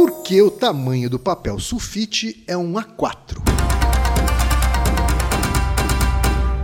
porque 0.00 0.40
o 0.40 0.50
tamanho 0.50 1.10
do 1.10 1.18
papel 1.18 1.58
sulfite 1.58 2.42
é 2.46 2.56
um 2.56 2.72
A4. 2.72 3.36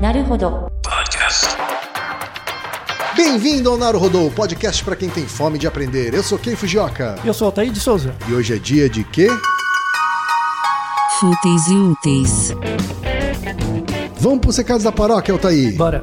Naruhodo. 0.01 0.73
Bem-vindo 3.15 3.71
ao 3.71 3.77
Naruhodô, 3.77 4.31
podcast 4.31 4.83
para 4.83 4.97
quem 4.97 5.11
tem 5.11 5.27
fome 5.27 5.59
de 5.59 5.67
aprender. 5.67 6.15
Eu 6.15 6.23
sou 6.23 6.39
Ken 6.39 6.57
Fujioka. 6.57 7.17
Eu 7.27 7.35
sou 7.35 7.45
Altair 7.49 7.71
de 7.71 7.79
Souza. 7.79 8.17
E 8.27 8.33
hoje 8.33 8.55
é 8.55 8.59
dia 8.59 8.89
de 8.89 9.05
quê? 9.05 9.29
Fúteis 11.21 11.67
e 11.67 11.75
úteis. 11.75 12.55
Vamos 14.19 14.39
para 14.39 14.49
os 14.51 14.57
recados 14.57 14.85
da 14.85 14.93
paróquia, 14.93 15.35
Altair. 15.35 15.77
Bora. 15.77 16.03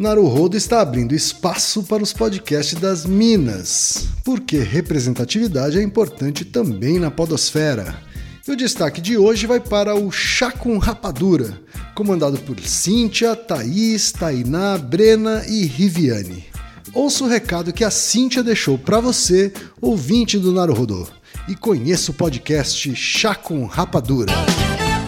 Naruhodo 0.00 0.56
está 0.56 0.80
abrindo 0.80 1.14
espaço 1.14 1.82
para 1.82 2.02
os 2.02 2.10
podcasts 2.10 2.80
das 2.80 3.04
Minas, 3.04 4.08
porque 4.24 4.56
representatividade 4.56 5.78
é 5.78 5.82
importante 5.82 6.42
também 6.42 6.98
na 6.98 7.10
podosfera. 7.10 8.02
E 8.48 8.50
o 8.50 8.56
destaque 8.56 8.98
de 8.98 9.18
hoje 9.18 9.46
vai 9.46 9.60
para 9.60 9.94
o 9.94 10.10
Chá 10.10 10.50
com 10.50 10.78
Rapadura, 10.78 11.60
comandado 11.94 12.38
por 12.38 12.58
Cíntia, 12.60 13.36
Thaís, 13.36 14.10
Tainá, 14.10 14.78
Brena 14.78 15.44
e 15.46 15.66
Riviane. 15.66 16.46
Ouça 16.94 17.24
o 17.24 17.28
recado 17.28 17.70
que 17.70 17.84
a 17.84 17.90
Cíntia 17.90 18.42
deixou 18.42 18.78
para 18.78 19.00
você, 19.00 19.52
ouvinte 19.82 20.38
do 20.38 20.50
Naruhodo, 20.50 21.06
e 21.46 21.54
conheça 21.54 22.10
o 22.10 22.14
podcast 22.14 22.96
Chá 22.96 23.34
com 23.34 23.66
Rapadura. 23.66 24.32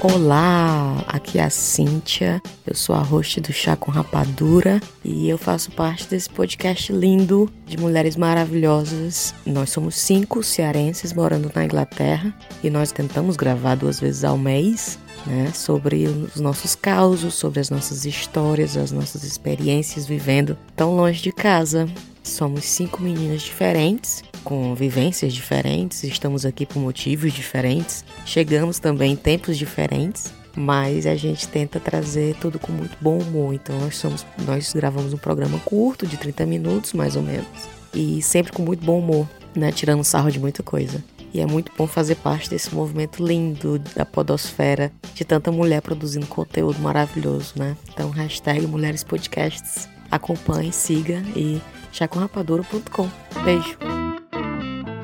Olá, 0.04 1.04
aqui 1.06 1.38
é 1.38 1.44
a 1.44 1.48
Cíntia, 1.48 2.42
eu 2.66 2.74
sou 2.74 2.92
a 2.92 2.98
host 2.98 3.40
do 3.40 3.52
Chá 3.52 3.76
com 3.76 3.92
Rapadura 3.92 4.80
e 5.04 5.28
eu 5.28 5.38
faço 5.38 5.70
parte 5.70 6.08
desse 6.08 6.28
podcast 6.28 6.92
lindo 6.92 7.48
de 7.64 7.78
mulheres 7.78 8.16
maravilhosas. 8.16 9.32
Nós 9.46 9.70
somos 9.70 9.94
cinco 9.94 10.42
cearenses 10.42 11.12
morando 11.12 11.52
na 11.54 11.64
Inglaterra 11.64 12.36
e 12.64 12.68
nós 12.68 12.90
tentamos 12.90 13.36
gravar 13.36 13.76
duas 13.76 14.00
vezes 14.00 14.24
ao 14.24 14.36
mês, 14.36 14.98
né, 15.24 15.52
sobre 15.54 16.08
os 16.08 16.40
nossos 16.40 16.74
causos, 16.74 17.34
sobre 17.34 17.60
as 17.60 17.70
nossas 17.70 18.04
histórias, 18.04 18.76
as 18.76 18.90
nossas 18.90 19.22
experiências 19.22 20.04
vivendo 20.04 20.58
tão 20.74 20.96
longe 20.96 21.22
de 21.22 21.30
casa. 21.30 21.88
Somos 22.22 22.64
cinco 22.64 23.02
meninas 23.02 23.42
diferentes, 23.42 24.22
com 24.44 24.74
vivências 24.74 25.32
diferentes, 25.32 26.04
estamos 26.04 26.46
aqui 26.46 26.64
por 26.64 26.78
motivos 26.78 27.32
diferentes, 27.32 28.04
chegamos 28.24 28.78
também 28.78 29.12
em 29.12 29.16
tempos 29.16 29.58
diferentes, 29.58 30.32
mas 30.56 31.06
a 31.06 31.14
gente 31.14 31.48
tenta 31.48 31.80
trazer 31.80 32.36
tudo 32.36 32.58
com 32.58 32.72
muito 32.72 32.96
bom 33.00 33.18
humor. 33.18 33.54
Então 33.54 33.78
nós 33.80 33.96
somos, 33.96 34.24
nós 34.46 34.72
gravamos 34.72 35.12
um 35.12 35.18
programa 35.18 35.58
curto 35.60 36.06
de 36.06 36.16
30 36.16 36.46
minutos, 36.46 36.92
mais 36.92 37.16
ou 37.16 37.22
menos, 37.22 37.46
e 37.94 38.22
sempre 38.22 38.52
com 38.52 38.62
muito 38.62 38.84
bom 38.84 38.98
humor, 38.98 39.28
né, 39.54 39.72
tirando 39.72 40.04
sarro 40.04 40.30
de 40.30 40.38
muita 40.38 40.62
coisa. 40.62 41.02
E 41.34 41.40
é 41.40 41.46
muito 41.46 41.72
bom 41.76 41.86
fazer 41.86 42.16
parte 42.16 42.50
desse 42.50 42.74
movimento 42.74 43.24
lindo 43.24 43.78
da 43.96 44.04
podosfera, 44.04 44.92
de 45.14 45.24
tanta 45.24 45.50
mulher 45.50 45.80
produzindo 45.80 46.26
conteúdo 46.26 46.78
maravilhoso, 46.80 47.54
né? 47.56 47.74
Então, 47.90 48.10
hashtag 48.10 48.66
Mulheres 48.66 49.02
Podcasts. 49.02 49.88
Acompanhe, 50.12 50.70
siga 50.70 51.24
e 51.34 51.58
chacomrapadura.com. 51.90 53.08
Beijo. 53.42 53.78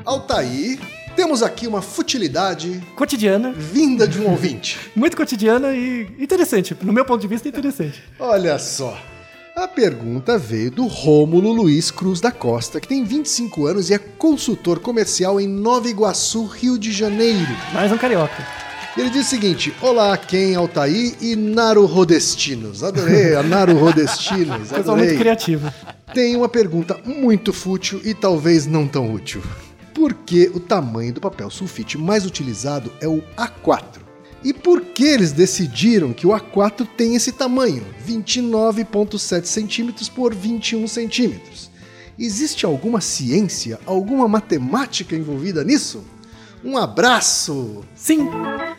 Altair, 0.05 0.79
temos 1.15 1.41
aqui 1.41 1.65
uma 1.65 1.81
futilidade 1.81 2.79
Cotidiana, 2.95 3.51
vinda 3.51 4.07
de 4.07 4.21
um 4.21 4.29
ouvinte. 4.29 4.79
muito 4.95 5.17
cotidiana 5.17 5.73
e 5.73 6.03
interessante. 6.19 6.77
No 6.83 6.93
meu 6.93 7.03
ponto 7.03 7.21
de 7.21 7.27
vista, 7.27 7.49
interessante. 7.49 8.03
Olha 8.19 8.59
só. 8.59 8.95
A 9.55 9.67
pergunta 9.67 10.37
veio 10.37 10.69
do 10.69 10.85
Rômulo 10.85 11.51
Luiz 11.51 11.89
Cruz 11.89 12.21
da 12.21 12.31
Costa, 12.31 12.79
que 12.79 12.87
tem 12.87 13.03
25 13.03 13.65
anos 13.65 13.89
e 13.89 13.95
é 13.95 13.97
consultor 13.97 14.79
comercial 14.79 15.41
em 15.41 15.47
Nova 15.47 15.89
Iguaçu, 15.89 16.45
Rio 16.45 16.77
de 16.77 16.91
Janeiro. 16.91 17.49
Mais 17.73 17.91
um 17.91 17.97
carioca. 17.97 18.68
Ele 18.99 19.09
diz 19.09 19.27
o 19.27 19.29
seguinte: 19.29 19.73
Olá, 19.81 20.17
Ken 20.17 20.55
Altair 20.55 21.15
e 21.21 21.33
Naruhodestinos. 21.33 22.83
Adorei, 22.83 23.33
a 23.33 23.41
Naruhodestinos. 23.41 24.67
Pessoal 24.75 24.97
muito 24.97 25.17
criativo. 25.17 25.73
Tem 26.13 26.35
uma 26.35 26.49
pergunta 26.49 26.99
muito 27.05 27.53
fútil 27.53 28.01
e 28.03 28.13
talvez 28.13 28.65
não 28.65 28.85
tão 28.85 29.13
útil. 29.13 29.41
Por 29.93 30.13
que 30.13 30.51
o 30.53 30.59
tamanho 30.59 31.13
do 31.13 31.21
papel 31.21 31.49
sulfite 31.49 31.97
mais 31.97 32.25
utilizado 32.25 32.91
é 32.99 33.07
o 33.07 33.23
A4? 33.37 34.01
E 34.43 34.53
por 34.53 34.81
que 34.81 35.05
eles 35.05 35.31
decidiram 35.31 36.11
que 36.11 36.27
o 36.27 36.31
A4 36.31 36.85
tem 36.97 37.15
esse 37.15 37.31
tamanho, 37.31 37.85
29,7 38.05 39.45
centímetros 39.45 40.09
por 40.09 40.35
21 40.35 40.85
centímetros? 40.89 41.71
Existe 42.17 42.65
alguma 42.65 42.99
ciência, 42.99 43.79
alguma 43.85 44.27
matemática 44.27 45.15
envolvida 45.15 45.63
nisso? 45.63 46.03
Um 46.63 46.77
abraço! 46.77 47.83
Sim, 47.95 48.27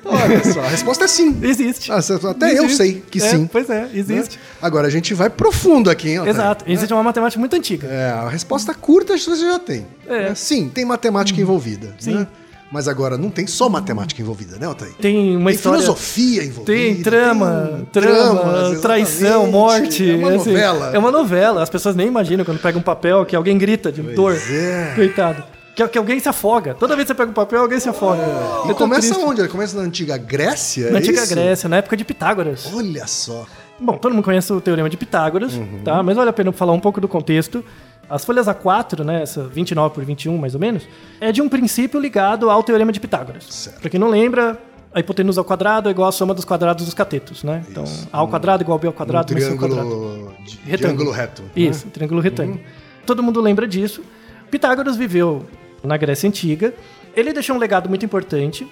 Olha 0.04 0.52
só, 0.52 0.60
a 0.60 0.68
resposta 0.68 1.04
é 1.04 1.08
sim. 1.08 1.38
existe. 1.42 1.90
Ah, 1.92 1.98
Até 2.30 2.50
eu 2.58 2.64
Existe. 2.64 2.76
sei 2.76 3.02
que 3.10 3.18
É, 3.18 3.30
sim. 3.30 3.48
Pois 3.50 3.68
é, 3.70 3.88
existe. 3.94 4.36
né? 4.36 4.42
Agora 4.60 4.86
a 4.86 4.90
gente 4.90 5.14
vai 5.14 5.30
profundo 5.30 5.88
aqui, 5.90 6.10
hein? 6.10 6.16
Altair? 6.18 6.34
Exato. 6.36 6.64
Existe 6.66 6.92
uma 6.92 7.02
matemática 7.02 7.38
muito 7.38 7.54
antiga. 7.56 7.86
É, 7.86 8.10
a 8.10 8.28
resposta 8.28 8.74
curta 8.74 9.16
você 9.16 9.36
já 9.36 9.58
tem. 9.58 9.86
É. 10.06 10.28
né? 10.30 10.34
Sim, 10.34 10.68
tem 10.68 10.84
matemática 10.84 11.40
envolvida. 11.40 11.94
Sim. 11.98 12.14
né? 12.14 12.26
Mas 12.72 12.86
agora 12.86 13.18
não 13.18 13.30
tem 13.30 13.46
só 13.48 13.68
matemática 13.68 14.22
envolvida, 14.22 14.56
né, 14.56 14.66
Altair? 14.66 14.92
Tem 15.00 15.36
uma 15.36 15.46
Tem 15.46 15.56
história. 15.56 15.80
filosofia 15.80 16.44
envolvida. 16.44 16.72
Tem 16.78 17.02
trama, 17.02 17.70
tem 17.92 18.02
trama, 18.02 18.42
dramas, 18.44 18.80
traição, 18.80 19.46
morte. 19.50 20.08
É 20.08 20.14
uma 20.16 20.28
assim, 20.28 20.50
novela. 20.50 20.90
É 20.94 20.98
uma 20.98 21.10
novela. 21.10 21.62
As 21.64 21.68
pessoas 21.70 21.96
nem 21.96 22.06
imaginam 22.06 22.44
quando 22.44 22.60
pega 22.60 22.78
um 22.78 22.82
papel 22.82 23.26
que 23.26 23.34
alguém 23.34 23.58
grita 23.58 23.90
de 23.90 24.00
dor. 24.02 24.36
é. 24.48 24.92
Coitado. 24.94 25.42
Que, 25.74 25.86
que 25.88 25.98
alguém 25.98 26.18
se 26.18 26.28
afoga. 26.28 26.74
Toda 26.74 26.94
vez 26.96 27.06
que 27.06 27.12
você 27.12 27.16
pega 27.16 27.30
um 27.30 27.34
papel, 27.34 27.60
alguém 27.62 27.78
se 27.80 27.88
afoga. 27.88 28.20
E 28.22 28.64
É 28.64 28.66
tão 28.68 28.74
começa 28.74 29.08
triste. 29.12 29.24
onde? 29.24 29.40
Ele 29.40 29.48
começa 29.48 29.76
na 29.76 29.82
antiga 29.84 30.16
Grécia? 30.18 30.90
Na 30.90 30.98
é 30.98 31.00
antiga 31.00 31.22
isso? 31.22 31.34
Grécia, 31.34 31.68
na 31.68 31.76
época 31.76 31.96
de 31.96 32.04
Pitágoras. 32.04 32.68
Olha 32.74 33.06
só. 33.06 33.46
Bom, 33.78 33.96
todo 33.96 34.12
mundo 34.14 34.24
conhece 34.24 34.52
o 34.52 34.60
teorema 34.60 34.90
de 34.90 34.96
Pitágoras, 34.96 35.54
Uhum. 35.54 35.80
tá? 35.84 36.02
Mas 36.02 36.16
vale 36.16 36.28
a 36.28 36.32
pena 36.32 36.52
falar 36.52 36.72
um 36.72 36.80
pouco 36.80 37.00
do 37.00 37.08
contexto. 37.08 37.64
As 38.10 38.24
folhas 38.24 38.46
A4, 38.48 39.04
né, 39.04 39.22
essa 39.22 39.44
29 39.44 39.94
por 39.94 40.04
21 40.04 40.36
mais 40.36 40.54
ou 40.54 40.60
menos, 40.60 40.82
é 41.20 41.30
de 41.30 41.40
um 41.40 41.48
princípio 41.48 41.98
ligado 42.00 42.50
ao 42.50 42.62
teorema 42.62 42.90
de 42.92 42.98
Pitágoras. 43.00 43.44
Certo. 43.48 43.80
Pra 43.80 43.88
quem 43.88 44.00
não 44.00 44.08
lembra, 44.08 44.58
a 44.92 44.98
hipotenusa 44.98 45.40
ao 45.40 45.44
quadrado 45.44 45.88
é 45.88 45.92
igual 45.92 46.08
à 46.08 46.12
soma 46.12 46.34
dos 46.34 46.44
quadrados 46.44 46.84
dos 46.84 46.92
catetos, 46.92 47.44
né? 47.44 47.62
Então, 47.70 47.84
A 48.12 48.18
ao 48.18 48.26
quadrado 48.28 48.64
igual 48.64 48.76
a 48.76 48.80
B 48.80 48.88
ao 48.88 48.92
Um 48.92 48.96
quadrado 48.96 49.32
mais 49.32 49.44
C 49.44 49.52
ao 49.52 49.56
quadrado. 49.56 49.88
triângulo 49.88 50.34
de, 50.44 50.58
Retângulo. 50.64 50.92
ângulo 51.02 51.10
reto. 51.12 51.42
né? 51.42 51.48
Isso, 51.54 51.86
triângulo 51.86 52.20
retângulo. 52.20 52.60
Todo 53.06 53.22
mundo 53.22 53.40
lembra 53.40 53.66
disso. 53.68 54.02
Pitágoras 54.50 54.96
viveu 54.96 55.46
na 55.82 55.96
Grécia 55.96 56.28
Antiga. 56.28 56.74
Ele 57.14 57.32
deixou 57.32 57.56
um 57.56 57.58
legado 57.58 57.88
muito 57.88 58.04
importante. 58.04 58.66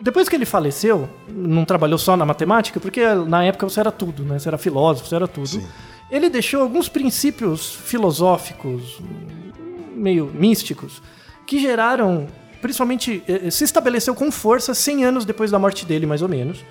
Depois 0.00 0.28
que 0.28 0.36
ele 0.36 0.44
faleceu, 0.44 1.08
não 1.28 1.64
trabalhou 1.64 1.98
só 1.98 2.16
na 2.16 2.26
matemática, 2.26 2.78
porque 2.78 3.02
na 3.26 3.44
época 3.44 3.68
você 3.68 3.80
era 3.80 3.90
tudo, 3.90 4.22
né? 4.24 4.38
Você 4.38 4.48
era 4.48 4.58
filósofo, 4.58 5.08
você 5.08 5.14
era 5.16 5.26
tudo. 5.26 5.46
Sim. 5.46 5.66
Ele 6.10 6.28
deixou 6.28 6.62
alguns 6.62 6.88
princípios 6.88 7.74
filosóficos, 7.74 9.00
meio 9.94 10.26
místicos, 10.32 11.02
que 11.46 11.58
geraram, 11.58 12.26
principalmente, 12.66 13.22
eh, 13.28 13.48
se 13.50 13.62
estabeleceu 13.62 14.12
com 14.12 14.28
força 14.32 14.74
100 14.74 15.04
anos 15.04 15.24
depois 15.24 15.52
da 15.52 15.58
morte 15.58 15.86
dele, 15.86 16.04
mais 16.04 16.20
ou 16.20 16.28
menos. 16.28 16.64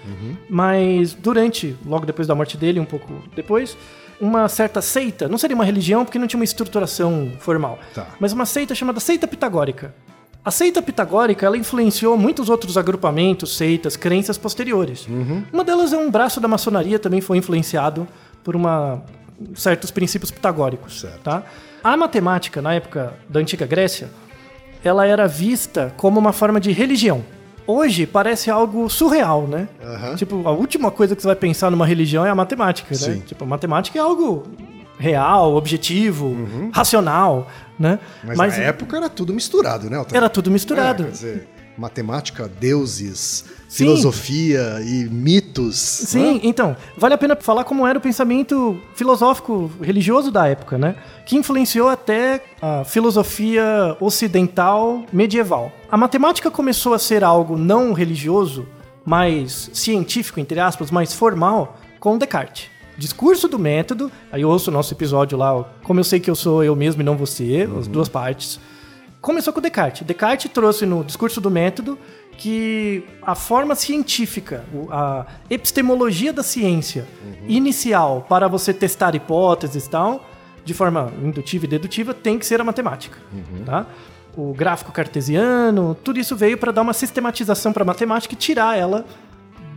Mas 0.50 1.14
durante, 1.14 1.74
logo 1.86 2.06
depois 2.06 2.28
da 2.28 2.36
morte 2.36 2.58
dele, 2.58 2.80
um 2.82 2.86
pouco 2.86 3.24
depois, 3.34 3.78
uma 4.20 4.50
certa 4.50 4.82
seita, 4.82 5.28
não 5.30 5.38
seria 5.38 5.56
uma 5.56 5.64
religião 5.64 6.04
porque 6.04 6.20
não 6.20 6.28
tinha 6.28 6.38
uma 6.40 6.44
estruturação 6.44 7.32
formal, 7.40 7.80
Tá. 7.94 8.08
mas 8.20 8.34
uma 8.34 8.46
seita 8.46 8.76
chamada 8.76 9.00
seita 9.00 9.26
pitagórica. 9.26 9.96
A 10.44 10.52
seita 10.52 10.82
pitagórica 10.82 11.46
ela 11.46 11.58
influenciou 11.58 12.18
muitos 12.18 12.50
outros 12.50 12.78
agrupamentos, 12.78 13.56
seitas, 13.58 13.96
crenças 13.96 14.38
posteriores. 14.38 15.08
Uma 15.52 15.64
delas 15.64 15.94
é 15.94 15.98
um 15.98 16.12
braço 16.12 16.40
da 16.42 16.48
maçonaria, 16.48 17.00
também 17.00 17.22
foi 17.22 17.38
influenciado 17.38 18.06
por 18.44 18.54
uma, 18.56 19.02
certos 19.56 19.90
princípios 19.92 20.30
pitagóricos. 20.30 21.00
Certo. 21.02 21.22
Tá? 21.24 21.44
A 21.84 21.98
matemática, 21.98 22.62
na 22.62 22.74
época 22.74 23.14
da 23.30 23.40
Antiga 23.40 23.66
Grécia, 23.66 24.10
ela 24.88 25.06
era 25.06 25.28
vista 25.28 25.94
como 25.98 26.20
uma 26.20 26.34
forma 26.34 26.60
de 26.60 26.72
religião. 26.72 27.24
Hoje 27.68 28.06
parece 28.06 28.52
algo 28.52 28.88
surreal, 28.90 29.48
né? 29.48 29.68
Aham. 29.84 30.16
Tipo, 30.16 30.48
a 30.48 30.52
última 30.52 30.92
coisa 30.92 31.16
que 31.16 31.22
você 31.22 31.28
vai 31.28 31.36
pensar 31.36 31.72
numa 31.72 31.86
religião 31.86 32.26
é 32.26 32.30
a 32.30 32.36
matemática, 32.36 32.90
né? 32.92 32.98
Sim. 32.98 33.20
Tipo, 33.22 33.44
a 33.44 33.48
matemática 33.48 33.98
é 33.98 34.02
algo 34.02 34.44
real, 35.00 35.56
objetivo, 35.56 36.38
racional, 36.72 37.50
né? 37.78 38.00
Mas, 38.24 38.58
na 38.58 38.64
época 38.66 38.96
era 38.96 39.10
tudo 39.10 39.34
misturado, 39.34 39.90
né, 39.90 39.98
Otávio? 39.98 40.18
era 40.18 40.30
tudo 40.30 40.52
misturado. 40.52 41.04
É, 41.04 41.06
quer 41.08 41.12
dizer, 41.12 41.48
matemática, 41.78 42.48
deuses, 42.48 43.46
Sim. 43.68 43.86
filosofia 43.86 44.80
e 44.82 45.10
mitos. 45.10 45.78
Sim, 45.78 46.36
né? 46.36 46.40
então, 46.44 46.76
vale 46.98 47.14
a 47.14 47.18
pena 47.18 47.36
falar 47.36 47.64
como 47.64 47.86
era 47.86 47.98
o 47.98 48.02
pensamento 48.02 48.80
filosófico 48.96 49.72
religioso 49.82 50.32
da 50.32 50.48
época, 50.48 50.78
né? 50.78 50.96
Que 51.26 51.36
influenciou 51.36 51.90
até 51.90 52.42
a 52.62 52.84
filosofia 52.84 53.98
ocidental 54.00 55.04
medieval. 55.12 55.72
A 55.90 55.98
matemática 55.98 56.50
começou 56.50 56.94
a 56.94 57.00
ser 57.00 57.24
algo 57.24 57.58
não 57.58 57.94
religioso, 57.94 58.68
mais 59.06 59.70
científico, 59.74 60.40
entre 60.40 60.60
aspas, 60.60 60.90
mais 60.90 61.14
formal, 61.14 61.78
com 62.00 62.18
Descartes. 62.18 62.70
Discurso 62.98 63.48
do 63.48 63.60
método, 63.60 64.10
aí 64.32 64.42
eu 64.42 64.50
ouço 64.50 64.72
o 64.72 64.74
nosso 64.74 64.94
episódio 64.94 65.38
lá, 65.38 65.64
como 65.84 66.00
eu 66.00 66.04
sei 66.04 66.20
que 66.20 66.30
eu 66.30 66.36
sou 66.36 66.64
eu 66.64 66.76
mesmo 66.76 67.02
e 67.02 67.06
não 67.06 67.18
você, 67.18 67.68
as 67.78 67.88
duas 67.88 68.08
partes. 68.08 68.58
Começou 69.26 69.52
com 69.52 69.60
Descartes. 69.60 70.06
Descartes 70.06 70.52
trouxe 70.52 70.86
no 70.86 71.04
discurso 71.04 71.42
do 71.42 71.50
método 71.50 71.98
que 72.38 73.04
a 73.24 73.34
forma 73.34 73.74
científica, 73.74 74.64
a 74.92 75.26
epistemologia 75.50 76.32
da 76.32 76.44
ciência 76.44 77.08
inicial 77.48 78.24
para 78.30 78.48
você 78.48 78.72
testar 78.72 79.16
hipóteses 79.16 79.88
e 79.88 79.90
tal, 79.90 80.24
de 80.64 80.76
forma 80.76 81.12
indutiva 81.24 81.66
e 81.66 81.68
dedutiva, 81.68 82.14
tem 82.14 82.38
que 82.38 82.46
ser 82.46 82.62
a 82.62 82.64
matemática. 82.64 83.18
Tá? 83.66 83.88
O 84.38 84.54
gráfico 84.54 84.92
cartesiano, 84.92 85.98
tudo 86.04 86.20
isso 86.20 86.36
veio 86.36 86.60
para 86.60 86.72
dar 86.72 86.84
uma 86.84 86.94
sistematização 86.94 87.74
para 87.74 87.82
a 87.82 87.86
matemática 87.86 88.36
e 88.36 88.38
tirar 88.38 88.78
ela 88.78 89.06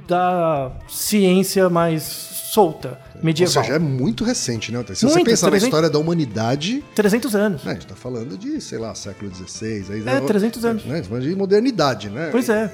da 0.08 0.72
ciência 0.88 1.68
mais 1.68 2.02
solta, 2.02 2.98
medieval. 3.22 3.58
Ou 3.58 3.62
seja, 3.64 3.76
é 3.76 3.78
muito 3.78 4.24
recente, 4.24 4.72
né? 4.72 4.82
Se 4.94 5.04
você 5.06 5.14
Muito, 5.16 5.26
pensar 5.26 5.46
na 5.46 5.50
300 5.52 5.62
história 5.68 5.90
da 5.90 5.98
humanidade, 5.98 6.82
300 6.94 7.34
anos. 7.36 7.62
né, 7.62 7.72
a 7.72 7.74
gente 7.74 7.86
tá 7.86 7.94
falando 7.94 8.36
de, 8.38 8.60
sei 8.60 8.78
lá, 8.78 8.94
século 8.94 9.30
XVI. 9.32 9.84
Aí, 9.92 10.02
É, 10.08 10.20
300 10.20 10.64
anos. 10.64 10.84
Né, 10.84 10.94
a 10.94 10.96
gente 10.96 11.08
falando 11.08 11.24
de 11.24 11.36
modernidade, 11.36 12.08
né? 12.08 12.28
Pois 12.32 12.48
é. 12.48 12.72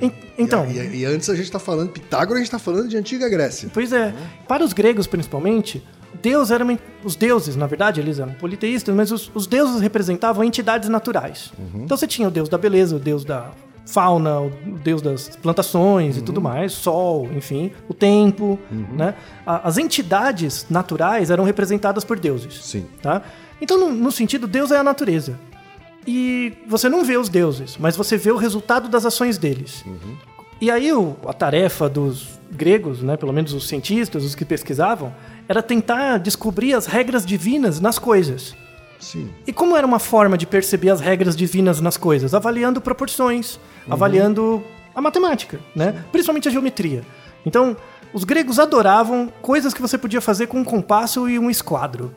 E- 0.00 0.06
En- 0.06 0.12
então, 0.38 0.66
E, 0.70 0.78
e- 0.78 0.96
e 1.00 1.04
antes 1.04 1.28
a 1.30 1.34
gente 1.34 1.50
tá 1.50 1.58
falando, 1.58 1.90
Pitágoras, 1.90 2.36
a 2.36 2.44
gente 2.44 2.50
tá 2.50 2.58
falando 2.58 2.88
de 2.88 2.96
antiga 2.96 3.28
Grécia. 3.28 3.70
Pois 3.72 3.92
é. 3.92 4.14
Para 4.48 4.64
os 4.64 4.72
gregos, 4.72 5.06
principalmente, 5.06 5.82
Deus 6.22 6.50
era 6.50 6.66
os 7.04 7.14
deuses, 7.16 7.56
na 7.56 7.66
verdade, 7.66 8.00
eles 8.00 8.18
eram 8.18 8.32
politeístas, 8.34 8.94
mas 8.94 9.10
os, 9.12 9.30
os 9.34 9.46
deuses 9.46 9.80
representavam 9.80 10.42
entidades 10.44 10.88
naturais. 10.88 11.52
Então 11.74 11.96
você 11.96 12.06
tinha 12.06 12.26
o 12.28 12.30
deus 12.30 12.48
da 12.48 12.58
beleza, 12.58 12.96
o 12.96 12.98
deus 12.98 13.24
da 13.24 13.50
fauna, 13.92 14.40
o 14.40 14.50
deus 14.82 15.02
das 15.02 15.28
plantações 15.36 16.16
e 16.16 16.22
tudo 16.22 16.40
mais, 16.40 16.72
sol, 16.72 17.28
enfim, 17.36 17.70
o 17.88 17.94
tempo, 17.94 18.58
né? 18.70 19.14
A- 19.46 19.68
As 19.68 19.78
entidades 19.78 20.66
naturais 20.70 21.30
eram 21.30 21.44
representadas 21.44 22.04
por 22.04 22.18
deuses. 22.18 22.64
Sim. 22.64 22.86
Tá? 23.02 23.22
Então, 23.60 23.78
no, 23.78 23.92
no 23.92 24.12
sentido, 24.12 24.46
Deus 24.46 24.70
é 24.70 24.78
a 24.78 24.82
natureza. 24.84 25.38
E 26.06 26.52
você 26.66 26.88
não 26.88 27.04
vê 27.04 27.16
os 27.18 27.28
deuses, 27.28 27.76
mas 27.78 27.96
você 27.96 28.16
vê 28.16 28.30
o 28.30 28.36
resultado 28.36 28.88
das 28.88 29.04
ações 29.04 29.36
deles. 29.36 29.84
E 30.60 30.70
aí 30.70 30.92
o- 30.92 31.16
a 31.26 31.32
tarefa 31.32 31.88
dos 31.88 32.38
gregos, 32.50 33.02
né, 33.02 33.16
pelo 33.16 33.32
menos 33.32 33.52
os 33.52 33.68
cientistas, 33.68 34.24
os 34.24 34.34
que 34.34 34.44
pesquisavam, 34.44 35.12
era 35.48 35.62
tentar 35.62 36.18
descobrir 36.18 36.74
as 36.74 36.86
regras 36.86 37.24
divinas 37.26 37.80
nas 37.80 37.98
coisas. 37.98 38.54
Sim. 39.00 39.30
E 39.46 39.52
como 39.52 39.76
era 39.76 39.86
uma 39.86 39.98
forma 39.98 40.38
de 40.38 40.46
perceber 40.46 40.90
as 40.90 41.00
regras 41.00 41.34
divinas 41.34 41.80
nas 41.80 41.96
coisas? 41.96 42.34
Avaliando 42.34 42.80
proporções, 42.80 43.58
avaliando 43.88 44.62
a 44.94 45.00
matemática, 45.00 45.58
né? 45.74 46.04
Principalmente 46.12 46.48
a 46.48 46.50
geometria. 46.50 47.02
Então, 47.44 47.76
os 48.12 48.24
gregos 48.24 48.58
adoravam 48.58 49.32
coisas 49.40 49.72
que 49.72 49.80
você 49.80 49.96
podia 49.96 50.20
fazer 50.20 50.46
com 50.46 50.58
um 50.58 50.64
compasso 50.64 51.28
e 51.28 51.38
um 51.38 51.48
esquadro. 51.48 52.12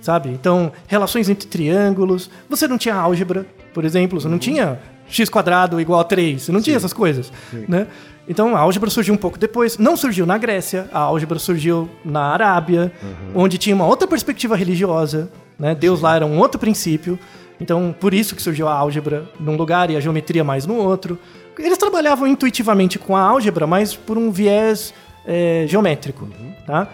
Sabe? 0.00 0.30
Então, 0.30 0.72
relações 0.86 1.28
entre 1.28 1.46
triângulos. 1.46 2.30
Você 2.48 2.66
não 2.66 2.78
tinha 2.78 2.94
álgebra, 2.94 3.46
por 3.72 3.84
exemplo, 3.84 4.20
você 4.20 4.28
não 4.28 4.38
tinha 4.38 4.80
x 5.08 5.28
quadrado 5.28 5.80
igual 5.80 6.00
a 6.00 6.04
3, 6.04 6.42
você 6.42 6.52
não 6.52 6.60
tinha 6.60 6.76
essas 6.76 6.92
coisas, 6.92 7.30
né? 7.68 7.86
Então, 8.26 8.56
a 8.56 8.60
álgebra 8.60 8.88
surgiu 8.88 9.12
um 9.12 9.16
pouco 9.16 9.38
depois. 9.38 9.78
Não 9.78 9.96
surgiu 9.96 10.24
na 10.24 10.38
Grécia, 10.38 10.88
a 10.92 11.00
álgebra 11.00 11.38
surgiu 11.38 11.88
na 12.04 12.22
Arábia, 12.32 12.92
onde 13.34 13.58
tinha 13.58 13.74
uma 13.74 13.86
outra 13.86 14.08
perspectiva 14.08 14.56
religiosa, 14.56 15.30
né? 15.62 15.74
Deus 15.76 16.00
lá 16.00 16.16
era 16.16 16.26
um 16.26 16.38
outro 16.38 16.58
princípio. 16.58 17.16
Então, 17.60 17.94
por 17.98 18.12
isso 18.12 18.34
que 18.34 18.42
surgiu 18.42 18.66
a 18.66 18.72
álgebra 18.74 19.30
num 19.38 19.54
lugar 19.56 19.88
e 19.88 19.96
a 19.96 20.00
geometria 20.00 20.42
mais 20.42 20.66
no 20.66 20.74
outro. 20.74 21.16
Eles 21.56 21.78
trabalhavam 21.78 22.26
intuitivamente 22.26 22.98
com 22.98 23.16
a 23.16 23.20
álgebra, 23.20 23.64
mas 23.66 23.94
por 23.94 24.18
um 24.18 24.32
viés 24.32 24.92
é, 25.24 25.64
geométrico, 25.68 26.28
tá? 26.66 26.88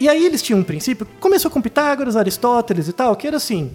E 0.00 0.08
aí 0.08 0.24
eles 0.24 0.40
tinham 0.40 0.60
um 0.60 0.64
princípio, 0.64 1.06
começou 1.20 1.50
com 1.50 1.60
Pitágoras, 1.60 2.16
Aristóteles 2.16 2.88
e 2.88 2.92
tal, 2.94 3.14
que 3.16 3.26
era 3.26 3.36
assim, 3.36 3.72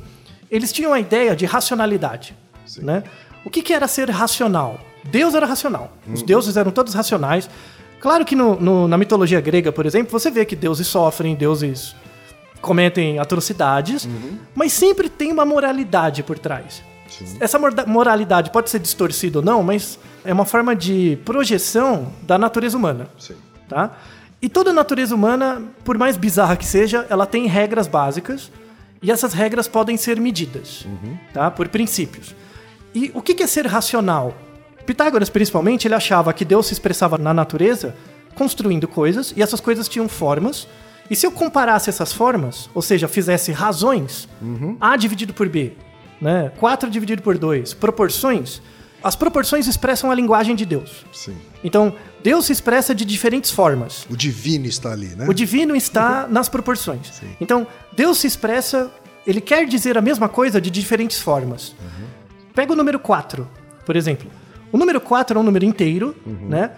eles 0.49 0.71
tinham 0.73 0.91
a 0.93 0.99
ideia 0.99 1.35
de 1.35 1.45
racionalidade, 1.45 2.33
né? 2.79 3.03
O 3.45 3.49
que, 3.51 3.61
que 3.61 3.73
era 3.73 3.87
ser 3.87 4.09
racional? 4.09 4.79
Deus 5.03 5.35
era 5.35 5.45
racional. 5.45 5.91
Os 6.11 6.23
deuses 6.23 6.55
eram 6.57 6.71
todos 6.71 6.93
racionais. 6.95 7.47
Claro 7.99 8.23
que 8.25 8.35
no- 8.35 8.59
no- 8.59 8.87
na 8.87 8.97
mitologia 8.97 9.39
grega, 9.41 9.71
por 9.71 9.85
exemplo, 9.85 10.11
você 10.17 10.31
vê 10.31 10.45
que 10.45 10.55
deuses 10.55 10.87
sofrem, 10.87 11.35
deuses 11.35 11.93
cometem 12.63 13.19
atrocidades, 13.19 14.07
mas 14.55 14.71
sempre 14.73 15.07
tem 15.09 15.31
uma 15.31 15.45
moralidade 15.45 16.23
por 16.23 16.39
trás. 16.39 16.81
Essa 17.39 17.59
morda- 17.59 17.85
moralidade 17.85 18.49
pode 18.49 18.71
ser 18.71 18.79
distorcida 18.79 19.37
ou 19.39 19.45
não, 19.45 19.61
mas 19.61 19.99
é 20.25 20.33
uma 20.33 20.45
forma 20.45 20.75
de 20.75 21.19
projeção 21.23 22.11
da 22.23 22.39
natureza 22.39 22.75
humana. 22.75 23.07
Sim. 23.19 23.35
Tá? 23.69 23.91
E 24.41 24.49
toda 24.49 24.73
natureza 24.73 25.13
humana, 25.13 25.61
por 25.83 25.97
mais 25.97 26.17
bizarra 26.17 26.55
que 26.55 26.65
seja, 26.65 27.05
ela 27.09 27.25
tem 27.27 27.45
regras 27.45 27.85
básicas 27.87 28.51
e 29.01 29.11
essas 29.11 29.33
regras 29.33 29.67
podem 29.67 29.95
ser 29.95 30.19
medidas 30.19 30.85
tá? 31.33 31.51
por 31.51 31.67
princípios. 31.67 32.33
E 32.95 33.11
o 33.13 33.21
que 33.21 33.33
que 33.35 33.43
é 33.43 33.47
ser 33.47 33.67
racional? 33.67 34.33
Pitágoras, 34.85 35.29
principalmente, 35.29 35.87
ele 35.87 35.95
achava 35.95 36.33
que 36.33 36.43
Deus 36.43 36.67
se 36.67 36.73
expressava 36.73 37.17
na 37.17 37.33
natureza 37.33 37.95
construindo 38.35 38.87
coisas 38.87 39.33
e 39.37 39.41
essas 39.41 39.59
coisas 39.59 39.87
tinham 39.87 40.09
formas. 40.09 40.67
E 41.13 41.15
se 41.15 41.27
eu 41.27 41.31
comparasse 41.31 41.91
essas 41.91 42.11
formas, 42.11 42.71
ou 42.73 42.81
seja, 42.81 43.07
fizesse 43.07 43.51
razões, 43.51 44.27
A 44.81 44.97
dividido 44.97 45.31
por 45.31 45.47
B, 45.47 45.73
né? 46.19 46.51
4 46.57 46.89
dividido 46.89 47.21
por 47.21 47.37
2, 47.37 47.75
proporções, 47.75 48.59
as 49.03 49.15
proporções 49.15 49.67
expressam 49.67 50.09
a 50.09 50.15
linguagem 50.15 50.55
de 50.55 50.65
Deus. 50.65 51.05
Sim. 51.13 51.35
Então, 51.63 51.93
Deus 52.23 52.47
se 52.47 52.51
expressa 52.51 52.95
de 52.95 53.05
diferentes 53.05 53.51
formas. 53.51 54.07
O 54.09 54.17
divino 54.17 54.65
está 54.65 54.91
ali, 54.91 55.09
né? 55.09 55.27
O 55.29 55.33
divino 55.33 55.75
está 55.75 56.25
nas 56.31 56.49
proporções. 56.49 57.21
Então, 57.39 57.67
Deus 57.95 58.17
se 58.17 58.25
expressa, 58.25 58.91
ele 59.27 59.39
quer 59.39 59.67
dizer 59.67 59.95
a 59.99 60.01
mesma 60.01 60.27
coisa 60.27 60.59
de 60.59 60.71
diferentes 60.71 61.21
formas. 61.21 61.75
Pega 62.55 62.73
o 62.73 62.75
número 62.75 62.97
4, 62.97 63.47
por 63.85 63.95
exemplo. 63.95 64.31
O 64.71 64.79
número 64.79 64.99
4 64.99 65.37
é 65.37 65.39
um 65.39 65.43
número 65.43 65.63
inteiro, 65.63 66.15
né? 66.25 66.71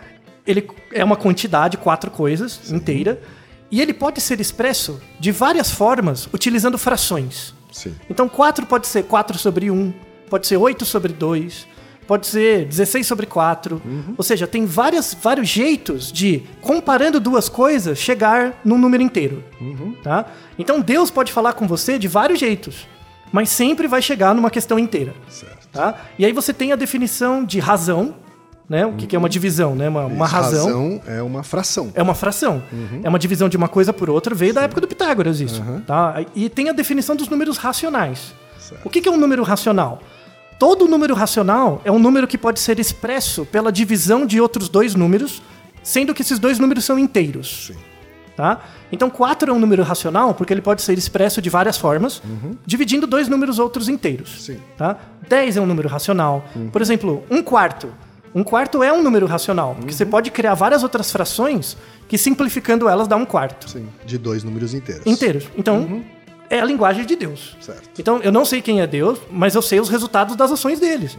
Ele 0.45 0.67
é 0.91 1.05
uma 1.05 1.15
quantidade, 1.15 1.77
quatro 1.77 2.11
coisas, 2.11 2.69
inteira. 2.69 3.21
E 3.71 3.81
ele 3.81 3.93
pode 3.93 4.21
ser 4.21 4.39
expresso 4.39 5.01
de 5.19 5.31
várias 5.31 5.71
formas, 5.71 6.27
utilizando 6.33 6.77
frações. 6.77 7.53
Sim. 7.71 7.93
Então 8.09 8.29
4 8.29 8.65
pode 8.65 8.87
ser 8.87 9.03
4 9.03 9.37
sobre 9.37 9.69
1, 9.69 9.93
pode 10.29 10.47
ser 10.47 10.57
8 10.57 10.85
sobre 10.85 11.11
2, 11.11 11.67
pode 12.07 12.27
ser 12.27 12.65
16 12.65 13.05
sobre 13.05 13.25
4. 13.25 13.81
Ou 14.17 14.23
seja, 14.23 14.47
tem 14.47 14.65
várias, 14.65 15.15
vários 15.19 15.49
jeitos 15.49 16.11
de, 16.11 16.43
comparando 16.61 17.19
duas 17.19 17.49
coisas, 17.49 17.97
chegar 17.97 18.59
num 18.63 18.77
número 18.77 19.03
inteiro. 19.03 19.43
Tá? 20.03 20.25
Então 20.57 20.79
Deus 20.79 21.11
pode 21.11 21.31
falar 21.31 21.53
com 21.53 21.67
você 21.67 21.97
de 21.97 22.07
vários 22.07 22.39
jeitos, 22.39 22.87
mas 23.31 23.49
sempre 23.49 23.87
vai 23.87 24.01
chegar 24.01 24.33
numa 24.33 24.49
questão 24.49 24.79
inteira. 24.79 25.13
Certo. 25.27 25.67
Tá? 25.69 26.05
E 26.17 26.25
aí 26.25 26.31
você 26.31 26.53
tem 26.53 26.71
a 26.71 26.75
definição 26.75 27.43
de 27.43 27.59
razão, 27.59 28.15
né? 28.69 28.85
O 28.85 28.93
que, 28.93 29.05
que 29.07 29.15
é 29.15 29.19
uma 29.19 29.29
divisão, 29.29 29.75
né? 29.75 29.87
Uma, 29.89 30.05
uma 30.05 30.27
razão. 30.27 31.01
é 31.07 31.21
uma 31.21 31.43
fração. 31.43 31.91
É 31.93 32.01
uma 32.01 32.15
fração. 32.15 32.63
É 33.03 33.09
uma 33.09 33.19
divisão 33.19 33.47
de 33.47 33.57
uma 33.57 33.67
coisa 33.67 33.93
por 33.93 34.09
outra. 34.09 34.33
Veio 34.33 34.53
da 34.53 34.61
época 34.63 34.81
do 34.81 34.87
Pitágoras 34.87 35.39
isso. 35.39 35.63
Tá? 35.85 36.23
E 36.35 36.49
tem 36.49 36.69
a 36.69 36.73
definição 36.73 37.15
dos 37.15 37.29
números 37.29 37.57
racionais. 37.57 38.33
O 38.83 38.89
que 38.89 39.01
que 39.01 39.07
é 39.07 39.11
um 39.11 39.17
número 39.17 39.43
racional? 39.43 40.01
Todo 40.57 40.87
número 40.87 41.13
racional 41.13 41.81
é 41.83 41.91
um 41.91 41.99
número 41.99 42.27
que 42.27 42.37
pode 42.37 42.59
ser 42.59 42.79
expresso 42.79 43.45
pela 43.45 43.71
divisão 43.71 44.25
de 44.25 44.39
outros 44.39 44.69
dois 44.69 44.95
números, 44.95 45.41
sendo 45.83 46.13
que 46.13 46.21
esses 46.21 46.39
dois 46.39 46.57
números 46.59 46.85
são 46.85 46.97
inteiros. 46.97 47.71
Tá? 48.35 48.61
Então 48.91 49.09
4 49.09 49.49
é 49.49 49.53
um 49.53 49.59
número 49.59 49.83
racional 49.83 50.33
porque 50.33 50.53
ele 50.53 50.61
pode 50.61 50.81
ser 50.81 50.97
expresso 50.97 51.41
de 51.41 51.49
várias 51.49 51.77
formas, 51.77 52.21
dividindo 52.65 53.05
dois 53.05 53.27
números 53.27 53.59
outros 53.59 53.87
inteiros. 53.87 54.43
Sim. 54.45 54.57
Tá? 54.77 54.97
10 55.27 55.57
é 55.57 55.61
um 55.61 55.65
número 55.65 55.87
racional. 55.89 56.43
Por 56.71 56.81
exemplo, 56.81 57.23
um 57.29 57.43
quarto. 57.43 57.89
Um 58.35 58.43
quarto 58.43 58.83
é 58.83 58.91
um 58.91 59.01
número 59.01 59.25
racional, 59.25 59.75
porque 59.75 59.93
você 59.93 60.05
pode 60.05 60.29
criar 60.29 60.53
várias 60.55 60.83
outras 60.83 61.09
frações 61.09 61.77
que 62.05 62.17
simplificando 62.17 62.89
elas 62.89 63.07
dá 63.07 63.15
um 63.15 63.25
quarto. 63.25 63.69
Sim. 63.69 63.87
De 64.05 64.17
dois 64.17 64.43
números 64.43 64.73
inteiros. 64.73 65.05
Inteiros. 65.05 65.45
Então, 65.57 66.03
é 66.49 66.59
a 66.59 66.65
linguagem 66.65 67.05
de 67.05 67.15
Deus. 67.15 67.55
Certo. 67.61 67.89
Então, 67.97 68.19
eu 68.21 68.33
não 68.33 68.43
sei 68.43 68.61
quem 68.61 68.81
é 68.81 68.87
Deus, 68.87 69.19
mas 69.31 69.55
eu 69.55 69.61
sei 69.61 69.79
os 69.79 69.87
resultados 69.87 70.35
das 70.35 70.51
ações 70.51 70.81
deles. 70.81 71.17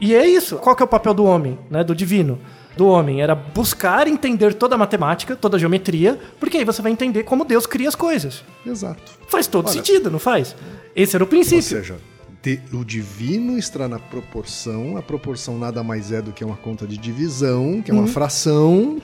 E 0.00 0.14
é 0.14 0.26
isso. 0.26 0.56
Qual 0.56 0.74
que 0.74 0.82
é 0.82 0.86
o 0.86 0.88
papel 0.88 1.12
do 1.12 1.24
homem, 1.24 1.58
né, 1.70 1.84
do 1.84 1.94
divino? 1.94 2.38
Do 2.74 2.86
homem 2.86 3.22
era 3.22 3.34
buscar 3.34 4.06
entender 4.08 4.54
toda 4.54 4.74
a 4.74 4.78
matemática, 4.78 5.36
toda 5.36 5.56
a 5.56 5.60
geometria, 5.60 6.18
porque 6.40 6.56
aí 6.58 6.64
você 6.64 6.80
vai 6.80 6.90
entender 6.92 7.22
como 7.22 7.44
Deus 7.44 7.66
cria 7.66 7.88
as 7.88 7.94
coisas. 7.94 8.42
Exato. 8.66 9.02
Faz 9.28 9.46
todo 9.46 9.66
Olha. 9.66 9.74
sentido, 9.74 10.10
não 10.10 10.18
faz? 10.18 10.56
Esse 10.94 11.16
era 11.16 11.22
o 11.22 11.26
Ou 11.26 11.30
princípio. 11.30 11.62
seja, 11.62 11.96
te- 12.46 12.60
o 12.72 12.84
divino 12.84 13.58
está 13.58 13.88
na 13.88 13.98
proporção. 13.98 14.96
A 14.96 15.02
proporção 15.02 15.58
nada 15.58 15.82
mais 15.82 16.12
é 16.12 16.22
do 16.22 16.30
que 16.30 16.44
uma 16.44 16.56
conta 16.56 16.86
de 16.86 16.96
divisão, 16.96 17.82
que 17.82 17.90
é 17.90 17.94
uma 17.94 18.02
Uhum. 18.04 18.06
fração, 18.08 18.98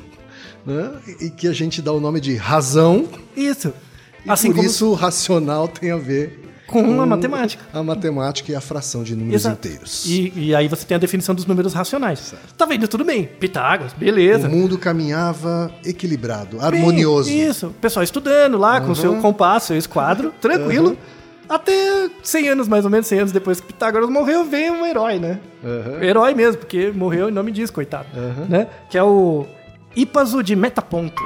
né? 0.65 0.93
E 1.21 1.29
que 1.29 1.49
a 1.49 1.53
gente 1.53 1.83
dá 1.83 1.91
o 1.93 1.99
nome 1.99 2.21
de 2.21 2.37
razão. 2.37 3.09
Isso. 3.37 3.73
E 4.25 4.31
Assim 4.31 4.49
por 4.49 4.57
como 4.57 4.69
isso 4.69 4.87
o 4.91 4.95
racional 4.95 5.67
tem 5.67 5.91
a 5.91 5.97
ver 5.97 6.39
com 6.69 7.01
a 7.01 7.05
matemática. 7.05 7.65
a 7.75 7.83
matemática 7.83 8.53
e 8.53 8.55
a 8.55 8.61
fração 8.61 9.03
de 9.03 9.17
números 9.17 9.43
Exato. 9.43 9.67
inteiros. 9.69 10.05
E, 10.07 10.33
e 10.37 10.55
aí 10.55 10.69
você 10.69 10.87
tem 10.87 10.95
a 10.95 10.99
definição 10.99 11.35
dos 11.35 11.45
números 11.45 11.75
racionais. 11.75 12.33
Tá 12.57 12.65
vendo? 12.65 12.87
Tudo 12.87 13.05
bem. 13.05 13.25
Pitágoras, 13.41 13.93
beleza. 13.93 14.47
O 14.47 14.51
mundo 14.53 14.79
caminhava 14.79 15.75
equilibrado, 15.85 16.61
harmonioso. 16.61 17.29
Bem, 17.29 17.43
Isso. 17.49 17.67
O 17.67 17.73
pessoal 17.73 18.05
estudando 18.05 18.57
lá 18.57 18.81
com 18.81 18.95
seu 18.95 19.17
compasso, 19.17 19.67
seu 19.69 19.77
esquadro, 19.77 20.33
tranquilo. 20.41 20.97
Até 21.49 22.09
100 22.23 22.49
anos, 22.49 22.69
mais 22.69 22.85
ou 22.85 22.91
menos, 22.91 23.07
100 23.07 23.19
anos 23.21 23.33
depois 23.33 23.61
que 23.61 23.67
Pitágoras 23.67 24.09
morreu, 24.09 24.45
veio 24.45 24.73
um 24.75 24.87
herói, 24.87 25.19
né? 25.19 25.39
Herói 26.01 26.35
mesmo, 26.35 26.59
porque 26.61 26.91
morreu 26.95 27.29
em 27.29 27.33
nome 27.33 27.51
disso, 27.53 27.73
coitado. 27.73 28.07
Né? 28.49 28.67
Que 28.91 28.97
é 28.97 29.03
o 29.03 29.47
Ípaso 29.95 30.43
de 30.43 30.57
Metaponto. 30.57 31.23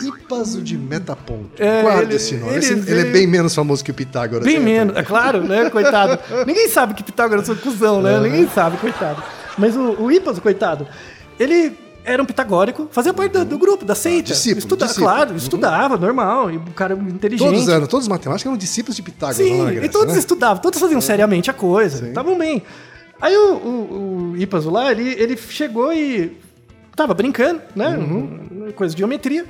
Ípaso 0.00 0.62
de 0.62 0.78
metaponto. 0.78 1.50
É, 1.60 1.82
Guarda 1.82 2.02
ele- 2.04 2.14
esse 2.14 2.36
nome. 2.36 2.52
ele 2.52 2.58
Esse- 2.60 2.72
Ele, 2.72 3.00
é 3.00 3.04
bem 3.06 3.26
menos 3.26 3.52
famoso 3.52 3.84
que 3.84 3.90
o 3.90 3.94
Pitágoras. 3.94 4.44
Bem 4.44 4.54
É, 4.54 4.60
menos, 4.60 4.96
é 4.96 5.02
claro, 5.02 5.42
né? 5.42 5.68
Coitado. 5.70 6.16
Ninguém 6.46 6.68
sabe 6.68 6.94
que 6.94 7.02
Pitágoras 7.02 7.48
é 7.48 7.52
um 7.52 7.56
cuzão, 7.56 8.00
né? 8.00 8.20
Ninguém 8.20 8.46
sabe, 8.48 8.76
coitado. 8.76 9.20
Mas 9.58 9.74
o, 9.74 10.00
o 10.00 10.12
Ípaso, 10.12 10.40
coitado, 10.40 10.86
ele 11.36 11.76
era 12.04 12.22
um 12.22 12.26
pitagórico, 12.26 12.88
fazia 12.90 13.12
parte 13.12 13.32
do, 13.32 13.44
do 13.44 13.58
grupo, 13.58 13.84
da 13.84 13.94
seita. 13.94 14.32
discípulo, 14.32 14.58
Estuda- 14.60 14.86
discípulo. 14.86 15.10
Claro, 15.12 15.36
estudava, 15.36 15.96
normal. 15.96 16.50
E 16.50 16.56
o 16.56 16.60
cara 16.74 16.94
inteligente. 16.94 17.46
Todos 17.48 17.68
eram, 17.68 17.86
todos 17.86 18.04
os 18.04 18.08
matemáticos 18.08 18.46
eram 18.46 18.56
discípulos 18.56 18.96
de 18.96 19.02
Pitágoras 19.02 19.36
Sim, 19.36 19.62
na 19.64 19.70
e 19.72 19.74
Grécia, 19.76 19.90
todos 19.92 20.14
né? 20.14 20.18
estudavam, 20.18 20.62
todos 20.62 20.78
faziam 20.80 21.00
seriamente 21.00 21.50
a 21.50 21.54
coisa. 21.54 22.08
Estavam 22.08 22.38
bem. 22.38 22.62
Aí 23.20 23.36
o, 23.36 23.54
o, 23.54 24.30
o 24.32 24.36
Ípaso 24.36 24.70
lá, 24.70 24.90
ele, 24.92 25.10
ele 25.20 25.36
chegou 25.36 25.92
e 25.92 26.36
tava 26.96 27.12
brincando, 27.14 27.60
né? 27.76 27.88
Uhum. 27.96 28.72
Coisa 28.74 28.94
de 28.94 28.98
geometria. 29.00 29.44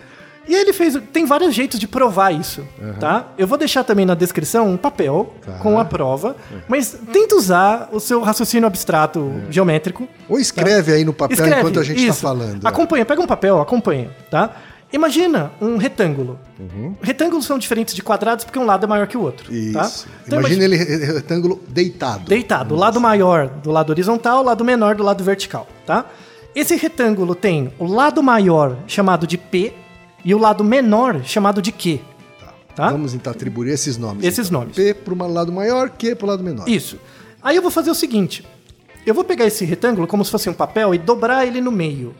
E 0.49 0.55
ele 0.55 0.73
fez. 0.73 0.99
Tem 1.13 1.27
vários 1.27 1.55
jeitos 1.55 1.79
de 1.79 1.87
provar 1.87 2.33
isso, 2.33 2.65
tá? 2.99 3.29
Eu 3.37 3.47
vou 3.47 3.59
deixar 3.59 3.85
também 3.85 4.07
na 4.07 4.15
descrição 4.15 4.67
um 4.69 4.77
papel 4.79 5.35
Tá. 5.45 5.53
com 5.59 5.79
a 5.79 5.85
prova, 5.85 6.35
mas 6.67 6.97
tenta 7.13 7.37
usar 7.37 7.89
o 7.93 8.01
seu 8.01 8.21
raciocínio 8.23 8.67
abstrato 8.67 9.31
geométrico. 9.51 10.09
Ou 10.29 10.39
escreve 10.39 10.93
aí 10.93 11.05
no 11.05 11.13
papel 11.13 11.35
Escreve, 11.35 11.61
enquanto 11.61 11.81
a 11.81 11.85
gente 11.85 12.01
está 12.01 12.15
falando. 12.15 12.67
Acompanha, 12.67 13.05
pega 13.05 13.21
um 13.21 13.27
papel, 13.27 13.61
acompanha, 13.61 14.11
tá? 14.31 14.51
Imagina 14.91 15.51
um 15.61 15.77
retângulo. 15.77 16.39
Uhum. 16.59 16.95
Retângulos 17.03 17.45
são 17.45 17.59
diferentes 17.59 17.95
de 17.95 18.03
quadrados 18.03 18.43
porque 18.47 18.59
um 18.59 18.65
lado 18.65 18.85
é 18.85 18.87
maior 18.89 19.07
que 19.07 19.19
o 19.19 19.21
outro. 19.21 19.55
Isso. 19.55 19.75
Tá? 19.75 19.91
Então, 20.27 20.39
Imagina 20.41 20.65
ele 20.65 20.77
re- 20.77 21.05
retângulo 21.13 21.61
deitado. 21.69 22.25
Deitado. 22.25 22.75
O 22.75 22.79
lado 22.79 22.99
maior 22.99 23.49
do 23.49 23.71
lado 23.71 23.91
horizontal, 23.91 24.41
o 24.41 24.45
lado 24.45 24.65
menor 24.65 24.95
do 24.95 25.03
lado 25.03 25.23
vertical, 25.23 25.67
tá? 25.85 26.07
Esse 26.55 26.75
retângulo 26.75 27.35
tem 27.35 27.71
o 27.79 27.85
lado 27.85 28.23
maior 28.23 28.79
chamado 28.87 29.27
de 29.27 29.37
P 29.37 29.75
e 30.29 30.35
o 30.35 30.39
lado 30.39 30.63
menor 30.63 31.25
chamado 31.25 31.63
de 31.63 31.73
Q. 31.73 32.03
Tá? 32.77 32.91
Vamos 32.91 33.15
então 33.15 33.33
atribuir 33.33 33.71
esses 33.71 33.97
nomes. 33.97 34.23
Esses 34.23 34.49
então. 34.49 34.61
nomes. 34.61 34.77
P 34.77 34.93
para 34.93 35.15
o 35.15 35.33
lado 35.33 35.51
maior, 35.51 35.89
Q 35.89 36.15
para 36.17 36.27
o 36.27 36.29
lado 36.29 36.45
menor. 36.45 36.69
Isso. 36.69 36.99
Aí 37.43 37.57
eu 37.57 37.63
vou 37.63 37.71
fazer 37.71 37.91
o 37.91 37.95
seguinte. 37.95 38.47
Eu 39.07 39.15
vou 39.15 39.25
pegar 39.25 39.47
esse 39.47 39.65
retângulo 39.65 40.07
como 40.07 40.23
se 40.23 40.31
fosse 40.31 40.51
um 40.51 40.53
papel 40.53 40.95
e 40.95 40.99
dobrar 40.99 41.47
ele 41.47 41.63
no 41.63 41.73
meio. 41.73 42.15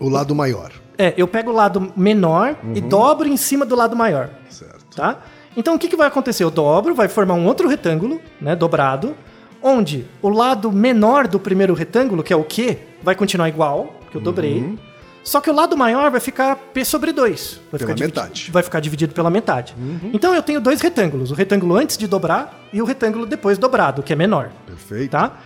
O 0.00 0.08
lado 0.08 0.34
maior. 0.34 0.72
É, 0.96 1.12
eu 1.18 1.28
pego 1.28 1.50
o 1.50 1.54
lado 1.54 1.92
menor 1.94 2.56
e 2.74 2.80
dobro 2.80 3.28
em 3.28 3.36
cima 3.36 3.66
do 3.66 3.76
lado 3.76 3.94
maior. 3.94 4.30
Certo. 4.48 4.96
tá? 4.96 5.22
Então 5.54 5.74
o 5.74 5.78
que, 5.78 5.86
que 5.86 5.96
vai 5.96 6.08
acontecer? 6.08 6.42
Eu 6.42 6.50
dobro, 6.50 6.94
vai 6.94 7.08
formar 7.08 7.34
um 7.34 7.44
outro 7.44 7.68
retângulo, 7.68 8.22
né, 8.40 8.56
dobrado, 8.56 9.14
onde 9.62 10.06
o 10.22 10.30
lado 10.30 10.72
menor 10.72 11.28
do 11.28 11.38
primeiro 11.38 11.74
retângulo, 11.74 12.22
que 12.22 12.32
é 12.32 12.36
o 12.36 12.42
Q, 12.42 12.78
vai 13.02 13.14
continuar 13.14 13.50
igual, 13.50 14.00
que 14.10 14.16
eu 14.16 14.20
dobrei. 14.22 14.78
Só 15.22 15.40
que 15.40 15.50
o 15.50 15.54
lado 15.54 15.76
maior 15.76 16.10
vai 16.10 16.20
ficar 16.20 16.56
P 16.56 16.84
sobre 16.84 17.12
2. 17.12 17.60
Vai 17.70 17.78
Pela 17.78 17.92
ficar 17.92 18.06
metade. 18.06 18.50
Vai 18.50 18.62
ficar 18.62 18.80
dividido 18.80 19.12
pela 19.14 19.30
metade. 19.30 19.74
Então 20.12 20.34
eu 20.34 20.42
tenho 20.42 20.60
dois 20.60 20.80
retângulos, 20.80 21.30
o 21.30 21.34
retângulo 21.34 21.76
antes 21.76 21.96
de 21.96 22.06
dobrar 22.06 22.66
e 22.72 22.80
o 22.80 22.84
retângulo 22.84 23.26
depois 23.26 23.58
dobrado, 23.58 24.02
que 24.02 24.12
é 24.12 24.16
menor. 24.16 24.50
Perfeito. 24.66 25.10
Tá? 25.10 25.38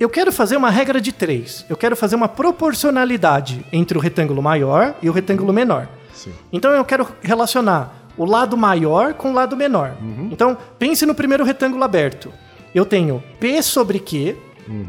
Eu 0.00 0.08
quero 0.08 0.32
fazer 0.32 0.56
uma 0.56 0.70
regra 0.70 1.00
de 1.00 1.12
três. 1.12 1.66
Eu 1.68 1.76
quero 1.76 1.96
fazer 1.96 2.16
uma 2.16 2.28
proporcionalidade 2.28 3.64
entre 3.72 3.98
o 3.98 4.00
retângulo 4.00 4.40
maior 4.40 4.94
e 5.02 5.10
o 5.10 5.12
retângulo 5.12 5.52
menor. 5.52 5.88
Sim. 6.14 6.32
Então 6.52 6.70
eu 6.72 6.84
quero 6.84 7.06
relacionar 7.20 7.92
o 8.16 8.24
lado 8.24 8.56
maior 8.56 9.14
com 9.14 9.30
o 9.30 9.34
lado 9.34 9.56
menor. 9.56 9.96
Então 10.30 10.56
pense 10.78 11.04
no 11.04 11.14
primeiro 11.14 11.44
retângulo 11.44 11.84
aberto. 11.84 12.32
Eu 12.74 12.84
tenho 12.84 13.22
P 13.40 13.62
sobre 13.62 13.98
Q, 13.98 14.36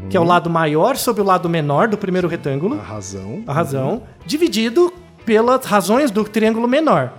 que 0.08 0.16
é 0.16 0.20
o 0.20 0.24
lado 0.24 0.48
maior 0.50 0.96
sobre 0.96 1.22
o 1.22 1.24
lado 1.24 1.48
menor 1.48 1.88
do 1.88 1.96
primeiro 1.98 2.28
retângulo, 2.28 2.78
A 2.78 2.82
razão. 2.82 3.42
a 3.46 3.52
razão, 3.52 4.02
dividido 4.26 4.92
pelas 5.24 5.64
razões 5.64 6.10
do 6.10 6.24
triângulo 6.24 6.66
menor, 6.68 7.12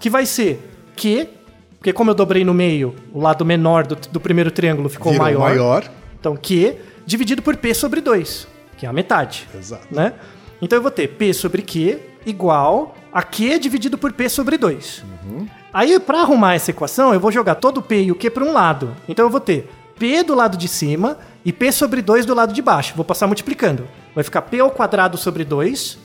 que 0.00 0.08
vai 0.10 0.26
ser 0.26 0.60
Q, 0.96 1.28
porque 1.78 1.92
como 1.92 2.10
eu 2.10 2.14
dobrei 2.14 2.44
no 2.44 2.52
meio, 2.54 2.94
o 3.12 3.20
lado 3.20 3.44
menor 3.44 3.86
do, 3.86 3.94
do 3.94 4.20
primeiro 4.20 4.50
triângulo 4.50 4.88
ficou 4.88 5.12
Virou 5.12 5.24
maior. 5.24 5.50
maior. 5.50 5.84
Então, 6.18 6.36
Q 6.36 6.76
dividido 7.04 7.40
por 7.42 7.56
P 7.56 7.72
sobre 7.74 8.00
2, 8.00 8.48
que 8.76 8.84
é 8.86 8.88
a 8.88 8.92
metade. 8.92 9.48
Exato. 9.56 9.86
Né? 9.90 10.12
Então 10.60 10.76
eu 10.78 10.82
vou 10.82 10.90
ter 10.90 11.06
P 11.08 11.32
sobre 11.32 11.62
Q 11.62 11.98
igual 12.24 12.94
a 13.12 13.22
Q 13.22 13.58
dividido 13.58 13.96
por 13.96 14.12
P 14.12 14.28
sobre 14.28 14.56
2. 14.58 15.04
Aí, 15.72 16.00
para 16.00 16.22
arrumar 16.22 16.54
essa 16.54 16.70
equação, 16.70 17.12
eu 17.12 17.20
vou 17.20 17.30
jogar 17.30 17.56
todo 17.56 17.78
o 17.78 17.82
P 17.82 18.04
e 18.04 18.10
o 18.12 18.14
Q 18.14 18.30
para 18.30 18.44
um 18.44 18.52
lado. 18.52 18.96
Então 19.08 19.24
eu 19.26 19.30
vou 19.30 19.40
ter 19.40 19.68
P 19.98 20.22
do 20.22 20.34
lado 20.34 20.56
de 20.56 20.68
cima 20.68 21.18
e 21.44 21.52
P 21.52 21.72
sobre 21.72 22.02
2 22.02 22.26
do 22.26 22.34
lado 22.34 22.52
de 22.52 22.60
baixo. 22.60 22.94
Vou 22.94 23.04
passar 23.04 23.26
multiplicando. 23.26 23.88
Vai 24.14 24.22
ficar 24.24 24.42
P 24.42 24.60
ao 24.60 24.70
quadrado 24.70 25.16
sobre 25.16 25.44
2 25.44 25.98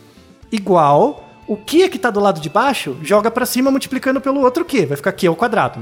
igual 0.52 1.28
o 1.48 1.58
Q 1.58 1.90
que 1.90 1.98
está 1.98 2.10
do 2.10 2.20
lado 2.20 2.40
de 2.40 2.50
baixo, 2.50 2.98
joga 3.02 3.30
para 3.30 3.46
cima 3.46 3.70
multiplicando 3.72 4.22
pelo 4.22 4.42
outro 4.42 4.64
Q. 4.64 4.86
Vai 4.86 4.98
ficar 4.98 5.12
Q 5.12 5.28
ao 5.28 5.36
quadrado. 5.36 5.80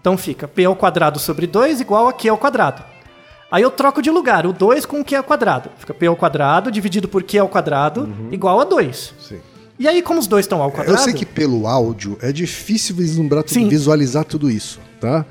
Então 0.00 0.18
fica 0.18 0.48
P 0.48 0.64
ao 0.64 0.74
quadrado 0.74 1.18
sobre 1.18 1.46
2 1.46 1.80
igual 1.80 2.08
a 2.08 2.12
Q 2.12 2.28
ao 2.28 2.38
quadrado. 2.38 2.82
Aí 3.50 3.62
eu 3.62 3.70
troco 3.70 4.02
de 4.02 4.10
lugar 4.10 4.46
o 4.46 4.52
2 4.52 4.84
com 4.84 5.00
o 5.00 5.04
Q 5.04 5.16
ao 5.16 5.24
quadrado. 5.24 5.70
Fica 5.78 5.94
P 5.94 6.06
ao 6.06 6.16
quadrado 6.16 6.70
dividido 6.70 7.06
por 7.06 7.22
Q 7.22 7.38
ao 7.38 7.48
quadrado 7.48 8.12
igual 8.32 8.60
a 8.60 8.64
2. 8.64 9.14
Sim. 9.20 9.40
E 9.78 9.88
aí, 9.88 10.02
como 10.02 10.20
os 10.20 10.26
dois 10.28 10.44
estão 10.44 10.62
ao 10.62 10.70
quadrado... 10.70 10.96
Eu 10.96 11.02
sei 11.02 11.12
que 11.12 11.26
pelo 11.26 11.66
áudio 11.66 12.16
é 12.22 12.30
difícil 12.30 12.94
vislumbrar 12.94 13.42
Sim. 13.46 13.68
visualizar 13.68 14.24
tudo 14.24 14.48
isso, 14.48 14.80
tá? 15.00 15.26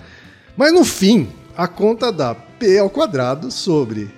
Mas 0.57 0.73
no 0.73 0.83
fim, 0.83 1.29
a 1.55 1.67
conta 1.67 2.11
dá 2.11 2.33
P 2.33 2.79
ao 2.79 2.89
quadrado 2.89 3.51
sobre 3.51 4.11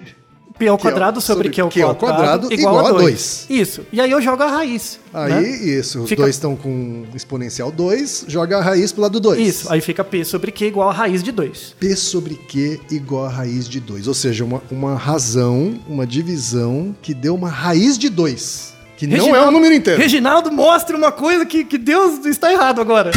P 0.58 0.68
ao 0.70 0.78
é 0.78 0.80
quadrado 0.80 1.20
sobre 1.20 1.50
sobre 1.50 1.56
Q 1.56 1.62
ao 1.62 1.70
Q 1.70 1.82
ao 1.82 1.96
quadrado, 1.96 2.48
quadrado 2.48 2.54
igual, 2.54 2.76
igual 2.76 2.86
a 2.86 2.90
a 2.90 2.92
2. 2.94 3.04
dois. 3.04 3.46
Isso. 3.50 3.86
E 3.92 4.00
aí 4.00 4.10
eu 4.10 4.22
jogo 4.22 4.42
a 4.42 4.48
raiz. 4.48 5.00
Aí, 5.14 5.30
né? 5.34 5.50
isso, 5.50 6.04
os 6.04 6.10
Fica- 6.10 6.22
dois 6.22 6.36
estão 6.36 6.56
com 6.56 7.06
exponencial 7.14 7.72
2, 7.72 8.26
joga 8.28 8.58
a 8.58 8.62
raiz 8.62 8.92
pro 8.94 9.02
lado 9.02 9.20
2. 9.20 9.40
Isso. 9.40 9.72
Aí 9.72 9.82
fica 9.82 10.04
P 10.04 10.24
sobre 10.24 10.52
Q 10.52 10.68
igual 10.68 10.90
a 10.90 10.94
raiz 10.94 11.22
de 11.22 11.32
2. 11.34 11.76
P 11.78 11.96
sobre 11.96 12.36
Q 12.36 12.80
igual 12.90 13.26
a 13.26 13.30
raiz 13.30 13.68
de 13.68 13.82
2. 13.82 14.08
Ou 14.08 14.14
seja, 14.14 14.46
uma, 14.46 14.62
uma 14.72 14.96
razão, 14.96 15.78
uma 15.90 16.08
divisão 16.08 16.96
que 17.02 17.14
deu 17.14 17.36
uma 17.36 17.50
raiz 17.50 17.98
de 17.98 18.08
2. 18.08 18.74
Que 18.96 19.08
não 19.08 19.36
é 19.36 19.46
o 19.46 19.52
número 19.52 19.76
inteiro. 19.76 20.00
Reginaldo 20.00 20.50
mostra 20.50 20.96
uma 20.96 21.12
coisa 21.12 21.46
que, 21.46 21.66
que 21.66 21.78
Deus 21.78 22.26
está 22.26 22.50
errado 22.50 22.80
agora. 22.80 23.12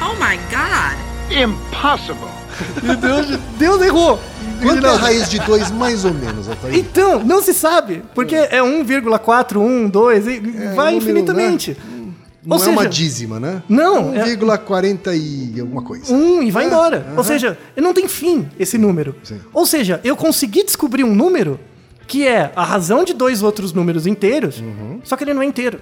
Oh 0.00 0.14
my 0.14 0.36
god. 0.50 0.98
Impossible. 1.30 2.41
E 2.82 2.96
Deus, 2.96 3.26
Deus 3.58 3.82
errou. 3.82 4.20
Quanto 4.62 4.86
é 4.86 4.90
a 4.90 4.96
raiz 4.96 5.28
de 5.28 5.38
2 5.40 5.70
mais 5.72 6.04
ou 6.04 6.14
menos, 6.14 6.48
Altair? 6.48 6.74
Então, 6.76 7.22
não 7.24 7.42
se 7.42 7.52
sabe. 7.52 8.02
Porque 8.14 8.34
é 8.36 8.62
1,41, 8.62 9.88
2, 9.90 10.26
e 10.26 10.38
vai 10.40 10.40
um 10.40 10.74
número, 10.76 10.96
infinitamente. 10.96 11.76
Não 12.44 12.56
Ou 12.56 12.64
é 12.64 12.68
uma 12.68 12.78
seja, 12.78 12.88
dízima, 12.88 13.38
né? 13.38 13.62
Não, 13.68 14.12
é- 14.14 14.24
1,40 14.24 15.14
e 15.14 15.60
alguma 15.60 15.82
coisa. 15.82 16.12
um 16.12 16.42
e 16.42 16.50
vai 16.50 16.64
É, 16.64 16.66
embora. 16.66 17.06
aham. 17.08 17.18
Ou 17.18 17.24
seja, 17.24 17.56
não 17.76 17.92
tem 17.94 18.08
fim 18.08 18.48
esse 18.58 18.76
número. 18.76 19.14
Sim. 19.22 19.40
Ou 19.52 19.64
seja, 19.64 20.00
eu 20.02 20.16
consegui 20.16 20.64
descobrir 20.64 21.04
um 21.04 21.14
número 21.14 21.60
que 22.06 22.26
é 22.26 22.50
a 22.56 22.64
razão 22.64 23.04
de 23.04 23.14
dois 23.14 23.42
outros 23.44 23.72
números 23.72 24.06
inteiros, 24.08 24.58
Uhum. 24.60 25.00
só 25.04 25.16
que 25.16 25.22
ele 25.24 25.32
não 25.34 25.42
é 25.42 25.46
inteiro. 25.46 25.80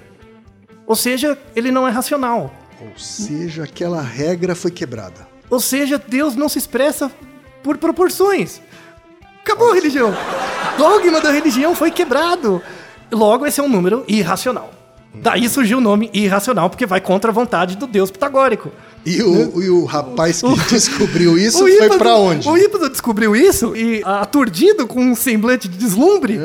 Ou 0.85 0.95
seja, 0.95 1.35
ele 1.55 1.71
não 1.71 1.87
é 1.87 1.91
racional. 1.91 2.53
Ou 2.79 2.97
seja, 2.97 3.63
aquela 3.63 4.01
regra 4.01 4.53
foi 4.55 4.69
quebrada. 4.71 5.27
Ou 5.51 5.59
seja, 5.59 6.01
Deus 6.07 6.35
não 6.35 6.49
se 6.49 6.57
expressa 6.57 7.11
por 7.61 7.77
proporções. 7.77 8.59
Acabou 9.43 9.71
a 9.71 9.75
religião. 9.75 10.09
O 10.09 10.77
dogma 10.77 11.21
da 11.21 11.31
religião 11.31 11.75
foi 11.75 11.91
quebrado. 11.91 12.61
Logo, 13.11 13.45
esse 13.45 13.59
é 13.59 13.63
um 13.63 13.69
número 13.69 14.03
irracional. 14.07 14.71
Daí 15.13 15.49
surgiu 15.49 15.79
o 15.79 15.81
nome 15.81 16.09
irracional, 16.13 16.69
porque 16.69 16.85
vai 16.85 17.01
contra 17.01 17.31
a 17.31 17.33
vontade 17.33 17.75
do 17.75 17.85
Deus 17.85 18.09
pitagórico. 18.09 18.71
E 19.05 19.21
o, 19.21 19.61
e 19.61 19.69
o 19.69 19.83
rapaz 19.83 20.39
que 20.41 20.47
O- 20.47 20.55
descobriu 20.55 21.35
isso 21.37 21.57
foi 21.59 21.73
Hípado- 21.75 21.97
pra 21.97 22.15
onde? 22.15 22.47
O 22.47 22.57
Hípado 22.57 22.89
descobriu 22.89 23.35
isso 23.35 23.75
e, 23.75 24.01
aturdido 24.05 24.87
com 24.87 25.01
um 25.03 25.13
semblante 25.13 25.67
de 25.67 25.77
deslumbre, 25.77 26.39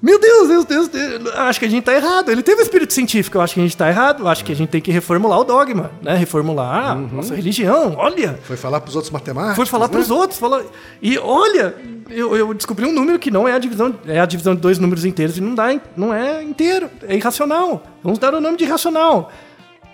Meu 0.00 0.18
Deus, 0.20 0.48
Deus, 0.48 0.64
Deus, 0.64 0.88
Deus, 0.88 1.34
acho 1.34 1.58
que 1.58 1.66
a 1.66 1.68
gente 1.68 1.82
tá 1.82 1.92
errado. 1.92 2.30
Ele 2.30 2.42
teve 2.42 2.60
o 2.60 2.62
espírito 2.62 2.92
científico, 2.92 3.36
eu 3.36 3.42
acho 3.42 3.54
que 3.54 3.60
a 3.60 3.62
gente 3.64 3.76
tá 3.76 3.88
errado. 3.88 4.28
Acho 4.28 4.44
que 4.44 4.52
a 4.52 4.54
gente 4.54 4.68
tem 4.68 4.80
que 4.80 4.92
reformular 4.92 5.40
o 5.40 5.44
dogma, 5.44 5.90
né? 6.00 6.14
Reformular 6.14 6.92
a 6.92 6.94
nossa 6.94 7.34
religião. 7.34 7.94
Olha, 7.96 8.38
Foi 8.44 8.56
falar 8.56 8.80
pros 8.80 8.94
outros 8.94 9.10
matemáticos. 9.10 9.56
foi 9.56 9.66
falar 9.66 9.88
né? 9.88 9.92
pros 9.92 10.08
outros. 10.10 10.38
Fala... 10.38 10.64
E 11.02 11.18
olha, 11.18 11.74
eu, 12.08 12.36
eu 12.36 12.54
descobri 12.54 12.86
um 12.86 12.92
número 12.92 13.18
que 13.18 13.30
não 13.30 13.48
é 13.48 13.52
a 13.52 13.58
divisão, 13.58 13.92
é 14.06 14.20
a 14.20 14.26
divisão 14.26 14.54
de 14.54 14.60
dois 14.60 14.78
números 14.78 15.04
inteiros 15.04 15.36
e 15.36 15.40
não 15.40 15.54
dá, 15.54 15.68
não 15.96 16.14
é 16.14 16.44
inteiro, 16.44 16.88
é 17.02 17.16
irracional. 17.16 17.82
Vamos 18.00 18.20
dar 18.20 18.32
o 18.34 18.40
nome 18.40 18.56
de 18.56 18.64
irracional. 18.64 19.32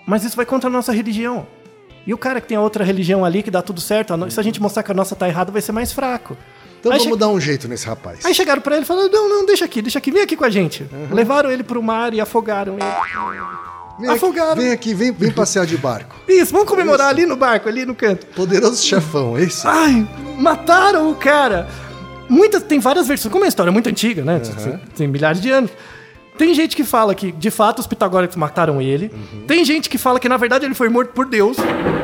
Mas 0.06 0.23
isso 0.23 0.37
vai 0.37 0.44
contra 0.44 0.68
a 0.68 0.73
nossa 0.73 0.92
religião. 0.92 1.46
E 2.06 2.12
o 2.12 2.18
cara 2.18 2.42
que 2.42 2.46
tem 2.46 2.58
a 2.58 2.61
outra 2.61 2.84
religião 2.84 3.25
ali 3.25 3.42
que 3.42 3.50
dá 3.50 3.62
tudo 3.62 3.80
certo, 3.80 4.12
se 4.30 4.38
a 4.38 4.42
gente 4.42 4.61
mostrar 4.61 4.82
que 4.82 4.90
a 4.92 4.94
nossa 4.94 5.16
tá 5.16 5.26
errada, 5.26 5.50
vai 5.50 5.62
ser 5.62 5.73
mais 5.73 5.92
fraco. 5.92 6.37
Então 6.85 6.93
Aí 6.93 6.99
vamos 6.99 7.14
che- 7.14 7.19
dar 7.21 7.29
um 7.29 7.41
jeito 7.41 7.67
nesse 7.67 7.87
rapaz. 7.87 8.26
Aí 8.26 8.35
chegaram 8.35 8.61
pra 8.61 8.75
ele 8.76 8.85
e 8.85 8.87
falaram: 8.87 9.11
não, 9.11 9.26
não, 9.26 9.47
deixa 9.47 9.64
aqui, 9.64 9.81
deixa 9.81 9.99
aqui, 9.99 10.11
vem 10.11 10.21
aqui 10.21 10.37
com 10.37 10.45
a 10.45 10.50
gente. 10.50 10.87
Levaram 11.11 11.50
ele 11.50 11.62
pro 11.62 11.83
mar 11.83 12.12
e 12.12 12.21
afogaram 12.21 12.75
ele. 12.75 12.85
Vem 13.99 14.09
aqui, 14.11 14.17
afogaram. 14.17 14.57
vem 14.57 14.71
aqui, 14.71 14.93
vem, 14.93 15.11
vem 15.11 15.31
passear 15.31 15.64
de 15.64 15.79
barco. 15.79 16.14
Isso, 16.29 16.53
vamos 16.53 16.69
comemorar 16.69 17.09
ali 17.09 17.25
no 17.25 17.37
barco, 17.37 17.71
ali 17.71 17.87
no 17.87 17.95
canto. 17.95 18.26
Poderoso 18.26 18.85
chefão, 18.85 19.38
é 19.38 19.45
isso? 19.45 19.67
Ai, 19.67 20.07
mataram 20.37 21.11
o 21.11 21.14
cara. 21.14 21.69
Muitas, 22.29 22.62
tem 22.62 22.79
várias 22.81 23.07
versões. 23.09 23.33
Como 23.33 23.45
é 23.45 23.47
uma 23.47 23.49
história 23.49 23.73
muito 23.73 23.88
antiga, 23.88 24.23
né? 24.23 24.43
Tem 24.95 25.09
milhares 25.09 25.41
de 25.41 25.50
anos. 25.50 25.71
Tem 26.37 26.53
gente 26.53 26.75
que 26.76 26.83
fala 26.85 27.14
que, 27.14 27.31
de 27.33 27.50
fato, 27.50 27.79
os 27.79 27.87
pitagóricos 27.87 28.37
mataram 28.37 28.83
ele. 28.83 29.11
Tem 29.47 29.64
gente 29.64 29.88
que 29.88 29.97
fala 29.97 30.19
que, 30.21 30.29
na 30.29 30.37
verdade, 30.37 30.64
ele 30.67 30.75
foi 30.75 30.88
morto 30.91 31.12
por 31.12 31.25
Deus. 31.26 31.57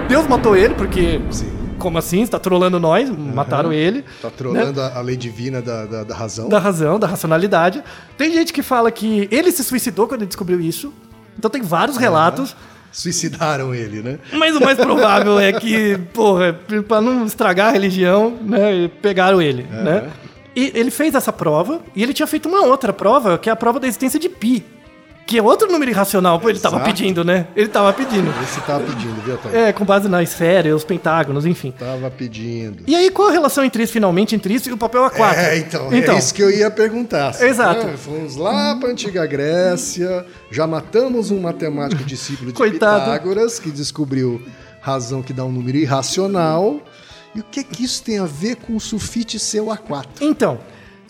Deus 0.09 0.27
matou 0.29 0.57
ele, 0.57 0.75
porque... 0.75 1.21
Como 1.81 1.99
assim? 1.99 2.25
Você 2.25 2.31
tá 2.31 2.39
trolando 2.39 2.79
nós? 2.79 3.11
Mataram 3.11 3.73
ele. 3.73 4.05
Tá 4.23 4.29
né? 4.29 4.35
trolando 4.37 4.81
a, 4.81 4.99
a 4.99 5.01
lei 5.01 5.17
divina 5.17 5.61
da, 5.61 5.87
da, 5.87 6.05
da 6.05 6.15
razão. 6.15 6.49
Da 6.49 6.59
razão, 6.59 6.99
da 6.99 7.07
racionalidade. 7.07 7.83
Tem 8.17 8.33
gente 8.33 8.53
que 8.53 8.63
fala 8.63 8.91
que 8.93 9.27
ele 9.31 9.51
se 9.51 9.65
suicidou 9.65 10.07
quando 10.07 10.21
ele 10.21 10.29
descobriu 10.29 10.61
isso. 10.61 10.93
Então 11.39 11.51
tem 11.51 11.63
vários 11.63 11.97
relatos. 11.97 12.55
Suicidaram 12.93 13.75
ele, 13.75 14.03
né? 14.03 14.19
Mas 14.33 14.55
o 14.57 14.61
mais 14.61 14.77
provável 14.77 15.39
é 15.39 15.53
que, 15.53 15.97
porra, 16.13 16.59
pra 16.87 17.01
não 17.01 17.25
estragar 17.25 17.69
a 17.69 17.71
religião, 17.71 18.37
né, 18.43 18.91
pegaram 19.01 19.41
ele, 19.41 19.63
né? 19.63 20.11
E 20.55 20.73
ele 20.75 20.91
fez 20.91 21.15
essa 21.15 21.33
prova, 21.33 21.81
e 21.95 22.03
ele 22.03 22.13
tinha 22.13 22.27
feito 22.27 22.49
uma 22.49 22.63
outra 22.63 22.93
prova, 22.93 23.39
que 23.39 23.49
é 23.49 23.53
a 23.53 23.57
prova 23.57 23.79
da 23.79 23.87
existência 23.87 24.19
de 24.19 24.29
pi. 24.29 24.65
Que 25.31 25.39
é 25.39 25.43
outro 25.43 25.71
número 25.71 25.89
irracional, 25.89 26.41
pô, 26.41 26.51
ele 26.51 26.59
tava 26.59 26.75
Exato. 26.75 26.91
pedindo, 26.91 27.23
né? 27.23 27.47
Ele 27.55 27.69
tava 27.69 27.93
pedindo. 27.93 28.29
Esse 28.43 28.61
tava 28.63 28.85
pedindo, 28.85 29.15
viu, 29.23 29.39
Tom? 29.39 29.49
É, 29.51 29.73
com 29.73 29.85
base 29.85 30.09
na 30.09 30.25
esfera, 30.25 30.75
os 30.75 30.83
pentágonos, 30.83 31.47
enfim. 31.47 31.73
Tava 31.79 32.11
pedindo. 32.11 32.83
E 32.85 32.97
aí, 32.97 33.11
qual 33.13 33.29
a 33.29 33.31
relação 33.31 33.65
entre 33.65 33.85
isso, 33.85 33.93
finalmente, 33.93 34.35
entre 34.35 34.53
isso 34.53 34.69
e 34.69 34.73
o 34.73 34.77
papel 34.77 35.09
A4? 35.09 35.35
É, 35.37 35.59
então, 35.59 35.89
é 35.93 36.19
isso 36.19 36.35
que 36.35 36.43
eu 36.43 36.51
ia 36.51 36.69
perguntar. 36.69 37.41
Exato. 37.41 37.87
É, 37.87 37.97
fomos 37.97 38.35
lá 38.35 38.75
pra 38.75 38.89
antiga 38.89 39.25
Grécia, 39.25 40.27
já 40.51 40.67
matamos 40.67 41.31
um 41.31 41.39
matemático 41.39 42.03
discípulo 42.03 42.51
de 42.51 42.57
Coitado. 42.57 43.05
Pitágoras, 43.05 43.61
que 43.61 43.71
descobriu 43.71 44.43
razão 44.81 45.23
que 45.23 45.33
dá 45.33 45.45
um 45.45 45.53
número 45.53 45.79
irracional. 45.79 46.81
E 47.37 47.39
o 47.39 47.45
que 47.45 47.63
que 47.63 47.85
isso 47.85 48.03
tem 48.03 48.19
a 48.19 48.27
ver 48.27 48.57
com 48.57 48.75
o 48.75 48.81
sulfite 48.81 49.39
seu 49.39 49.67
A4? 49.67 50.07
Então, 50.21 50.59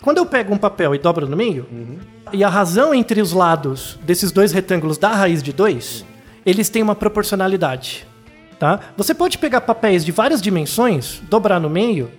quando 0.01 0.17
eu 0.17 0.25
pego 0.25 0.53
um 0.53 0.57
papel 0.57 0.95
e 0.95 0.97
dobro 0.99 1.27
no 1.27 1.37
meio, 1.37 1.65
Uhum. 1.71 1.97
e 2.33 2.43
a 2.43 2.49
razão 2.49 2.93
entre 2.93 3.21
os 3.21 3.31
lados 3.33 3.99
desses 4.03 4.31
dois 4.31 4.51
retângulos 4.51 4.97
da 4.97 5.09
raiz 5.09 5.41
de 5.43 5.53
2, 5.53 6.05
eles 6.45 6.69
têm 6.69 6.81
uma 6.81 6.95
proporcionalidade. 6.95 8.07
Tá? 8.59 8.79
Você 8.97 9.13
pode 9.13 9.37
pegar 9.37 9.61
papéis 9.61 10.05
de 10.05 10.11
várias 10.11 10.41
dimensões, 10.41 11.21
dobrar 11.29 11.59
no 11.59 11.69
meio, 11.69 12.11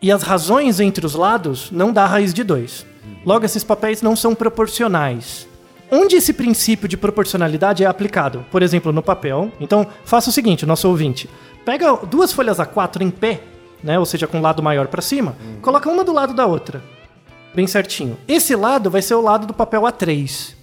e 0.00 0.12
as 0.12 0.22
razões 0.22 0.80
entre 0.80 1.04
os 1.04 1.14
lados 1.14 1.70
não 1.70 1.92
dá 1.92 2.06
raiz 2.06 2.32
de 2.34 2.44
2. 2.44 2.86
Logo, 3.24 3.44
esses 3.44 3.64
papéis 3.64 4.00
não 4.02 4.14
são 4.14 4.34
proporcionais. 4.34 5.48
Onde 5.90 6.16
esse 6.16 6.32
princípio 6.34 6.86
de 6.86 6.96
proporcionalidade 6.96 7.82
é 7.82 7.86
aplicado? 7.86 8.44
Por 8.50 8.62
exemplo, 8.62 8.92
no 8.92 9.02
papel. 9.02 9.50
Então, 9.58 9.86
faça 10.04 10.28
o 10.28 10.32
seguinte, 10.32 10.66
nosso 10.66 10.86
ouvinte. 10.88 11.28
Pega 11.64 11.96
duas 12.06 12.32
folhas 12.32 12.58
A4 12.58 13.00
em 13.00 13.10
pé, 13.10 13.40
né, 13.82 13.98
ou 13.98 14.04
seja, 14.04 14.26
com 14.26 14.38
o 14.38 14.42
lado 14.42 14.62
maior 14.62 14.86
para 14.88 15.00
cima, 15.00 15.34
coloca 15.62 15.88
uma 15.88 16.04
do 16.04 16.12
lado 16.12 16.34
da 16.34 16.46
outra. 16.46 16.82
Bem 17.54 17.66
certinho. 17.66 18.16
Esse 18.28 18.54
lado 18.54 18.90
vai 18.90 19.02
ser 19.02 19.14
o 19.14 19.20
lado 19.20 19.46
do 19.46 19.54
papel 19.54 19.82
A3. 19.82 20.54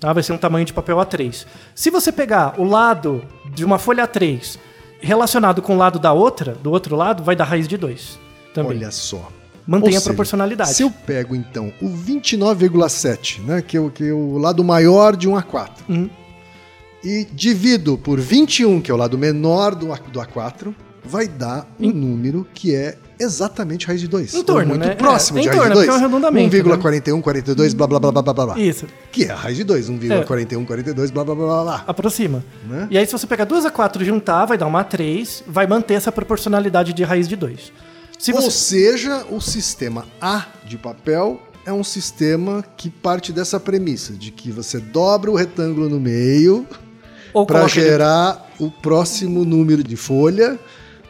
Tá? 0.00 0.12
Vai 0.12 0.22
ser 0.22 0.32
um 0.32 0.38
tamanho 0.38 0.64
de 0.66 0.72
papel 0.72 0.96
A3. 0.98 1.46
Se 1.74 1.90
você 1.90 2.10
pegar 2.10 2.54
o 2.58 2.64
lado 2.64 3.24
de 3.54 3.64
uma 3.64 3.78
folha 3.78 4.06
A3 4.06 4.58
relacionado 5.00 5.60
com 5.62 5.74
o 5.74 5.78
lado 5.78 5.98
da 5.98 6.12
outra, 6.12 6.54
do 6.54 6.70
outro 6.70 6.96
lado, 6.96 7.22
vai 7.22 7.36
dar 7.36 7.44
raiz 7.44 7.68
de 7.68 7.76
2. 7.76 8.18
Também. 8.54 8.78
Olha 8.78 8.90
só. 8.90 9.30
Mantém 9.66 9.90
Ou 9.90 9.96
a 9.96 10.00
seja, 10.00 10.04
proporcionalidade. 10.10 10.74
Se 10.74 10.82
eu 10.82 10.90
pego, 10.90 11.34
então, 11.34 11.72
o 11.80 11.88
29,7, 11.88 13.40
né, 13.40 13.62
que 13.62 13.76
é, 13.76 13.80
o, 13.80 13.90
que 13.90 14.08
é 14.08 14.12
o 14.12 14.36
lado 14.38 14.62
maior 14.62 15.16
de 15.16 15.28
um 15.28 15.32
A4, 15.34 15.70
Uhum. 15.88 16.08
e 17.02 17.26
divido 17.32 17.96
por 17.96 18.20
21, 18.20 18.80
que 18.80 18.90
é 18.90 18.94
o 18.94 18.96
lado 18.96 19.16
menor 19.16 19.74
do, 19.74 19.92
A, 19.92 19.96
do 19.96 20.20
A4, 20.20 20.74
vai 21.04 21.26
dar 21.26 21.66
um 21.80 21.90
número 21.90 22.46
que 22.54 22.74
é 22.74 22.98
exatamente 23.18 23.86
raiz 23.86 24.00
de 24.00 24.08
2. 24.08 24.34
Em 24.34 24.42
torno, 24.42 24.70
muito 24.70 24.86
né? 24.86 24.94
próximo 24.94 25.38
É, 25.38 25.42
de 25.42 25.48
raiz 25.48 25.60
torno, 25.60 25.70
de 25.70 25.74
2. 25.74 25.86
porque 25.86 25.90
é 25.90 25.92
um 25.92 26.04
arredondamento, 26.04 26.56
1,41, 26.56 27.20
42, 27.22 27.74
blá, 27.74 27.86
blá, 27.86 28.00
blá, 28.00 28.12
blá, 28.12 28.22
blá, 28.22 28.32
blá, 28.34 28.46
blá. 28.46 28.58
Isso. 28.60 28.86
Que 29.12 29.24
é 29.24 29.30
a 29.30 29.36
raiz 29.36 29.56
de 29.56 29.64
2, 29.64 29.88
1,41, 29.90 30.64
42, 30.66 31.10
blá, 31.10 31.24
blá, 31.24 31.34
blá, 31.34 31.44
blá, 31.46 31.62
blá. 31.62 31.84
Aproxima. 31.86 32.44
Né? 32.68 32.88
E 32.90 32.98
aí, 32.98 33.06
se 33.06 33.12
você 33.12 33.26
pegar 33.26 33.44
duas 33.44 33.64
A4 33.64 34.00
e 34.02 34.04
juntar, 34.04 34.46
vai 34.46 34.58
dar 34.58 34.66
uma 34.66 34.84
A3, 34.84 35.42
vai 35.46 35.66
manter 35.66 35.94
essa 35.94 36.10
proporcionalidade 36.12 36.92
de 36.92 37.02
raiz 37.04 37.28
de 37.28 37.36
2. 37.36 37.72
Se 38.18 38.32
Ou 38.32 38.40
você... 38.40 38.50
seja, 38.50 39.24
o 39.30 39.40
sistema 39.40 40.06
A 40.20 40.46
de 40.66 40.78
papel 40.78 41.40
é 41.66 41.72
um 41.72 41.82
sistema 41.84 42.64
que 42.76 42.88
parte 42.90 43.32
dessa 43.32 43.58
premissa, 43.58 44.12
de 44.12 44.30
que 44.30 44.50
você 44.50 44.78
dobra 44.78 45.30
o 45.30 45.34
retângulo 45.34 45.88
no 45.88 45.98
meio 45.98 46.66
para 47.32 47.44
coloca 47.46 47.78
ele- 47.80 47.88
gerar 47.88 48.50
o 48.60 48.70
próximo 48.70 49.44
número 49.44 49.82
de 49.82 49.96
folha. 49.96 50.58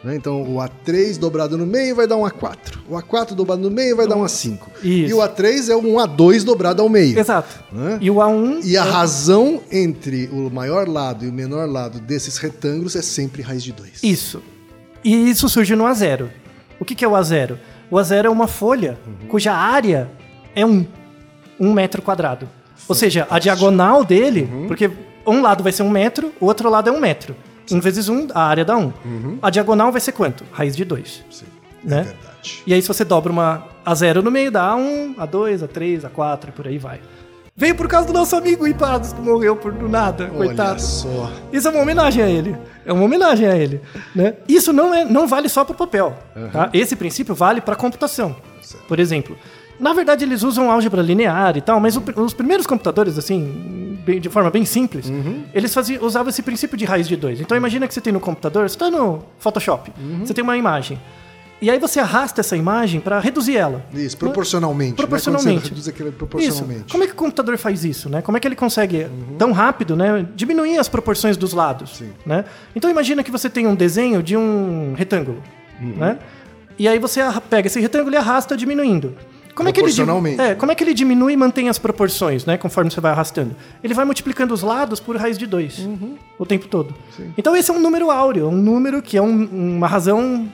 Né? 0.05 0.15
Então, 0.15 0.43
o 0.43 0.57
A3 0.57 1.17
dobrado 1.17 1.57
no 1.57 1.65
meio 1.65 1.95
vai 1.95 2.05
dar 2.05 2.15
um 2.15 2.23
A4. 2.23 2.77
O 2.87 2.95
A4 2.95 3.33
dobrado 3.33 3.63
no 3.63 3.71
meio 3.71 3.97
vai 3.97 4.07
dar 4.07 4.15
um 4.15 4.23
A5. 4.23 4.59
Isso. 4.83 5.09
E 5.09 5.13
o 5.13 5.17
A3 5.17 5.69
é 5.69 5.75
um 5.75 5.95
A2 5.95 6.43
dobrado 6.43 6.83
ao 6.83 6.87
meio. 6.87 7.17
Exato. 7.17 7.63
Né? 7.71 7.97
E 7.99 8.11
o 8.11 8.17
A1... 8.17 8.63
E 8.63 8.77
a 8.77 8.85
é- 8.85 8.89
razão 8.89 9.61
entre 9.71 10.29
o 10.31 10.51
maior 10.51 10.87
lado 10.87 11.25
e 11.25 11.27
o 11.27 11.33
menor 11.33 11.67
lado 11.67 11.99
desses 11.99 12.37
retângulos 12.37 12.95
é 12.95 13.01
sempre 13.01 13.41
raiz 13.41 13.63
de 13.63 13.71
2. 13.71 14.03
Isso. 14.03 14.43
E 15.03 15.29
isso 15.29 15.49
surge 15.49 15.75
no 15.75 15.85
A0. 15.85 16.29
O 16.79 16.85
que, 16.85 16.93
que 16.93 17.03
é 17.03 17.07
o 17.07 17.13
A0? 17.13 17.57
O 17.89 17.95
A0 17.95 18.25
é 18.25 18.29
uma 18.29 18.47
folha 18.47 18.99
cuja 19.27 19.53
área 19.53 20.09
é 20.55 20.63
um, 20.63 20.85
um 21.59 21.73
metro 21.73 22.01
quadrado. 22.01 22.47
Ou 22.87 22.93
seja, 22.93 23.25
a 23.29 23.39
diagonal 23.39 24.03
dele, 24.03 24.47
porque 24.67 24.91
um 25.25 25.41
lado 25.41 25.63
vai 25.63 25.71
ser 25.71 25.81
um 25.83 25.89
metro, 25.89 26.31
o 26.39 26.45
outro 26.45 26.69
lado 26.69 26.89
é 26.89 26.93
um 26.93 26.99
metro. 26.99 27.35
Um 27.71 27.79
vezes 27.79 28.09
um, 28.09 28.27
a 28.33 28.43
área 28.43 28.63
dá 28.65 28.77
um. 28.77 28.91
A 29.41 29.49
diagonal 29.49 29.91
vai 29.91 30.01
ser 30.01 30.11
quanto? 30.11 30.43
Raiz 30.51 30.75
de 30.75 30.85
dois. 30.85 31.23
Sim, 31.31 31.45
Né? 31.83 31.99
é 31.99 32.03
verdade. 32.03 32.63
E 32.67 32.73
aí, 32.73 32.81
se 32.81 32.87
você 32.87 33.03
dobra 33.03 33.31
uma 33.31 33.65
A0 33.85 34.21
no 34.21 34.29
meio, 34.31 34.51
dá 34.51 34.71
A1, 34.75 35.15
A2, 35.15 35.67
A3, 35.67 36.09
A4 36.09 36.49
e 36.49 36.51
por 36.51 36.67
aí 36.67 36.77
vai. 36.77 36.99
Veio 37.57 37.73
por 37.73 37.87
causa 37.87 38.05
do 38.07 38.13
nosso 38.13 38.35
amigo 38.35 38.67
Hipados, 38.67 39.13
que 39.13 39.21
morreu 39.21 39.55
por 39.55 39.71
do 39.71 39.87
nada, 39.87 40.25
Olha 40.25 40.47
coitado. 40.47 40.81
só. 40.81 41.31
Isso 41.53 41.67
é 41.67 41.71
uma 41.71 41.81
homenagem 41.81 42.21
a 42.21 42.27
ele. 42.29 42.55
É 42.85 42.91
uma 42.91 43.03
homenagem 43.03 43.47
a 43.47 43.55
ele. 43.55 43.79
Né? 44.13 44.33
Isso 44.47 44.73
não, 44.73 44.93
é, 44.93 45.05
não 45.05 45.25
vale 45.25 45.47
só 45.47 45.63
para 45.63 45.73
o 45.73 45.77
papel. 45.77 46.13
tá? 46.51 46.69
Esse 46.73 46.95
princípio 46.97 47.33
vale 47.33 47.61
para 47.61 47.73
a 47.73 47.77
computação. 47.77 48.35
Por 48.89 48.99
exemplo. 48.99 49.37
Na 49.79 49.93
verdade, 49.93 50.23
eles 50.23 50.41
usam 50.43 50.71
álgebra 50.71 51.01
linear 51.01 51.57
e 51.57 51.61
tal, 51.61 51.79
mas 51.79 51.97
o- 51.97 52.03
os 52.17 52.33
primeiros 52.33 52.65
computadores, 52.65 53.17
assim, 53.17 53.97
bem- 54.05 54.19
de 54.21 54.29
forma 54.29 54.49
bem 54.49 54.63
simples, 54.65 55.11
eles 55.53 55.73
faziam, 55.73 56.03
usavam 56.03 56.29
esse 56.29 56.41
princípio 56.41 56.77
de 56.77 56.85
raiz 56.85 57.07
de 57.07 57.15
2. 57.15 57.41
Então, 57.41 57.57
imagina 57.57 57.87
que 57.87 57.93
você 57.93 57.99
tem 58.01 58.13
no 58.13 58.19
computador, 58.19 58.69
você 58.69 58.75
está 58.75 58.89
no 58.89 59.23
Photoshop, 59.37 59.91
você 60.23 60.33
tem 60.33 60.43
uma 60.43 60.55
imagem. 60.57 60.99
E 61.61 61.69
aí 61.71 61.79
você 61.79 61.99
arrasta 62.01 62.41
essa 62.41 62.55
imagem 62.57 62.99
para 62.99 63.17
reduzir 63.19 63.55
ela. 63.55 63.83
Isso, 63.93 64.17
proporcionalmente. 64.17 64.91
né? 64.91 64.97
Proporcionalmente. 64.97 65.61
você 65.63 65.69
reduz 65.69 65.87
aquilo 65.87 66.09
Isso. 66.09 66.17
proporcionalmente. 66.17 66.91
Como 66.91 67.03
é 67.03 67.07
que 67.07 67.13
o 67.13 67.15
computador 67.15 67.57
faz 67.57 67.83
isso, 67.85 68.09
né? 68.09 68.21
Como 68.21 68.37
é 68.37 68.41
que 68.41 68.47
ele 68.47 68.57
consegue 68.57 69.07
tão 69.37 69.51
rápido, 69.53 69.95
né, 69.95 70.25
diminuir 70.35 70.77
as 70.77 70.89
proporções 70.89 71.37
dos 71.37 71.53
lados, 71.53 71.97
Sim. 71.97 72.09
né? 72.25 72.43
Então 72.75 72.89
imagina 72.91 73.23
que 73.23 73.31
você 73.31 73.49
tem 73.49 73.65
um 73.67 73.73
desenho 73.73 74.21
de 74.21 74.35
um 74.35 74.93
retângulo, 74.97 75.41
Uhum. 75.81 75.93
né? 75.97 76.19
E 76.77 76.89
aí 76.89 76.99
você 76.99 77.21
pega 77.49 77.67
esse 77.67 77.79
retângulo 77.79 78.13
e 78.15 78.17
arrasta 78.17 78.55
diminuindo. 78.57 79.15
Como 79.55 79.69
é 79.69 79.71
que 79.71 79.79
ele 79.79 79.91
é, 80.41 80.53
como 80.55 80.71
é 80.71 80.75
que 80.75 80.83
ele 80.83 80.93
diminui 80.93 81.33
e 81.33 81.37
mantém 81.37 81.69
as 81.69 81.79
proporções, 81.79 82.45
né, 82.45 82.57
conforme 82.57 82.91
você 82.91 82.99
vai 82.99 83.11
arrastando? 83.11 83.55
Ele 83.83 83.93
vai 83.93 84.03
multiplicando 84.05 84.53
os 84.53 84.61
lados 84.61 84.99
por 84.99 85.15
raiz 85.15 85.37
de 85.37 85.47
2 85.47 85.79
Uhum. 85.79 86.17
o 86.37 86.45
tempo 86.45 86.67
todo. 86.67 86.93
Então 87.37 87.55
esse 87.55 87.71
é 87.71 87.73
um 87.73 87.79
número 87.79 88.11
áureo, 88.11 88.47
um 88.49 88.55
número 88.57 89.01
que 89.01 89.15
é 89.17 89.21
um- 89.21 89.75
uma 89.77 89.87
razão 89.87 90.47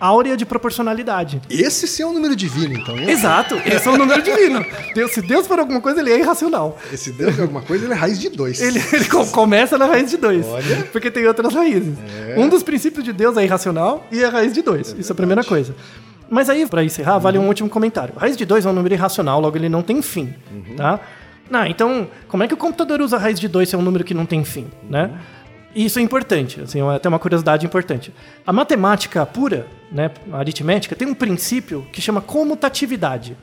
áurea 0.00 0.36
de 0.36 0.44
proporcionalidade. 0.44 1.40
Esse 1.48 1.86
sim 1.88 2.02
é 2.02 2.06
um 2.06 2.12
número 2.12 2.36
divino, 2.36 2.74
então. 2.78 2.96
hein? 2.98 3.08
Exato, 3.10 3.54
esse 3.64 3.88
é 3.88 3.90
um 3.90 3.96
número 3.96 4.20
divino. 4.22 4.64
Deus, 4.94 5.10
se 5.12 5.22
Deus 5.22 5.46
for 5.46 5.58
alguma 5.58 5.80
coisa, 5.80 6.00
ele 6.00 6.10
é 6.12 6.18
irracional. 6.18 6.78
Esse 6.92 7.12
Deus 7.12 7.38
é 7.38 7.42
alguma 7.42 7.62
coisa, 7.62 7.84
ele 7.84 7.92
é 7.94 7.96
raiz 7.96 8.18
de 8.18 8.28
2. 8.28 8.60
Ele, 8.60 8.78
ele 8.92 9.04
co- 9.06 9.24
começa 9.26 9.78
na 9.78 9.86
raiz 9.86 10.10
de 10.10 10.16
2. 10.18 10.46
Olha. 10.46 10.88
Porque 10.92 11.10
tem 11.10 11.26
outras 11.26 11.54
raízes. 11.54 11.94
Um 12.36 12.48
dos 12.48 12.62
princípios 12.62 13.04
de 13.04 13.12
Deus 13.12 13.36
é 13.38 13.44
irracional 13.44 14.06
e 14.12 14.22
é 14.22 14.26
raiz 14.28 14.52
de 14.52 14.60
2. 14.62 14.94
Isso 14.98 15.12
é 15.12 15.14
a 15.14 15.16
primeira 15.16 15.42
coisa. 15.42 15.74
Mas 16.28 16.50
aí, 16.50 16.66
para 16.66 16.82
encerrar, 16.84 17.18
vale 17.18 17.38
um 17.38 17.46
último 17.46 17.68
comentário. 17.68 18.14
Raiz 18.16 18.36
de 18.36 18.44
2 18.44 18.66
é 18.66 18.68
um 18.68 18.72
número 18.72 18.94
irracional, 18.94 19.40
logo 19.40 19.56
ele 19.56 19.68
não 19.68 19.82
tem 19.82 20.02
fim, 20.02 20.34
tá? 20.76 21.00
Não, 21.50 21.64
então, 21.64 22.08
como 22.28 22.42
é 22.42 22.48
que 22.48 22.54
o 22.54 22.56
computador 22.56 23.00
usa 23.00 23.16
raiz 23.18 23.38
de 23.38 23.46
2 23.48 23.68
se 23.68 23.74
é 23.74 23.78
um 23.78 23.82
número 23.82 24.02
que 24.04 24.12
não 24.14 24.26
tem 24.26 24.42
fim, 24.44 24.66
né? 24.90 25.10
Isso 25.74 25.98
é 25.98 26.02
importante, 26.02 26.62
assim, 26.62 26.80
é 26.80 26.94
até 26.94 27.06
uma 27.06 27.18
curiosidade 27.18 27.66
importante. 27.66 28.10
A 28.46 28.52
matemática 28.52 29.26
pura, 29.26 29.66
né, 29.92 30.10
a 30.32 30.38
aritmética, 30.38 30.96
tem 30.96 31.06
um 31.06 31.12
princípio 31.12 31.86
que 31.92 32.00
chama 32.00 32.22
comutatividade, 32.22 33.36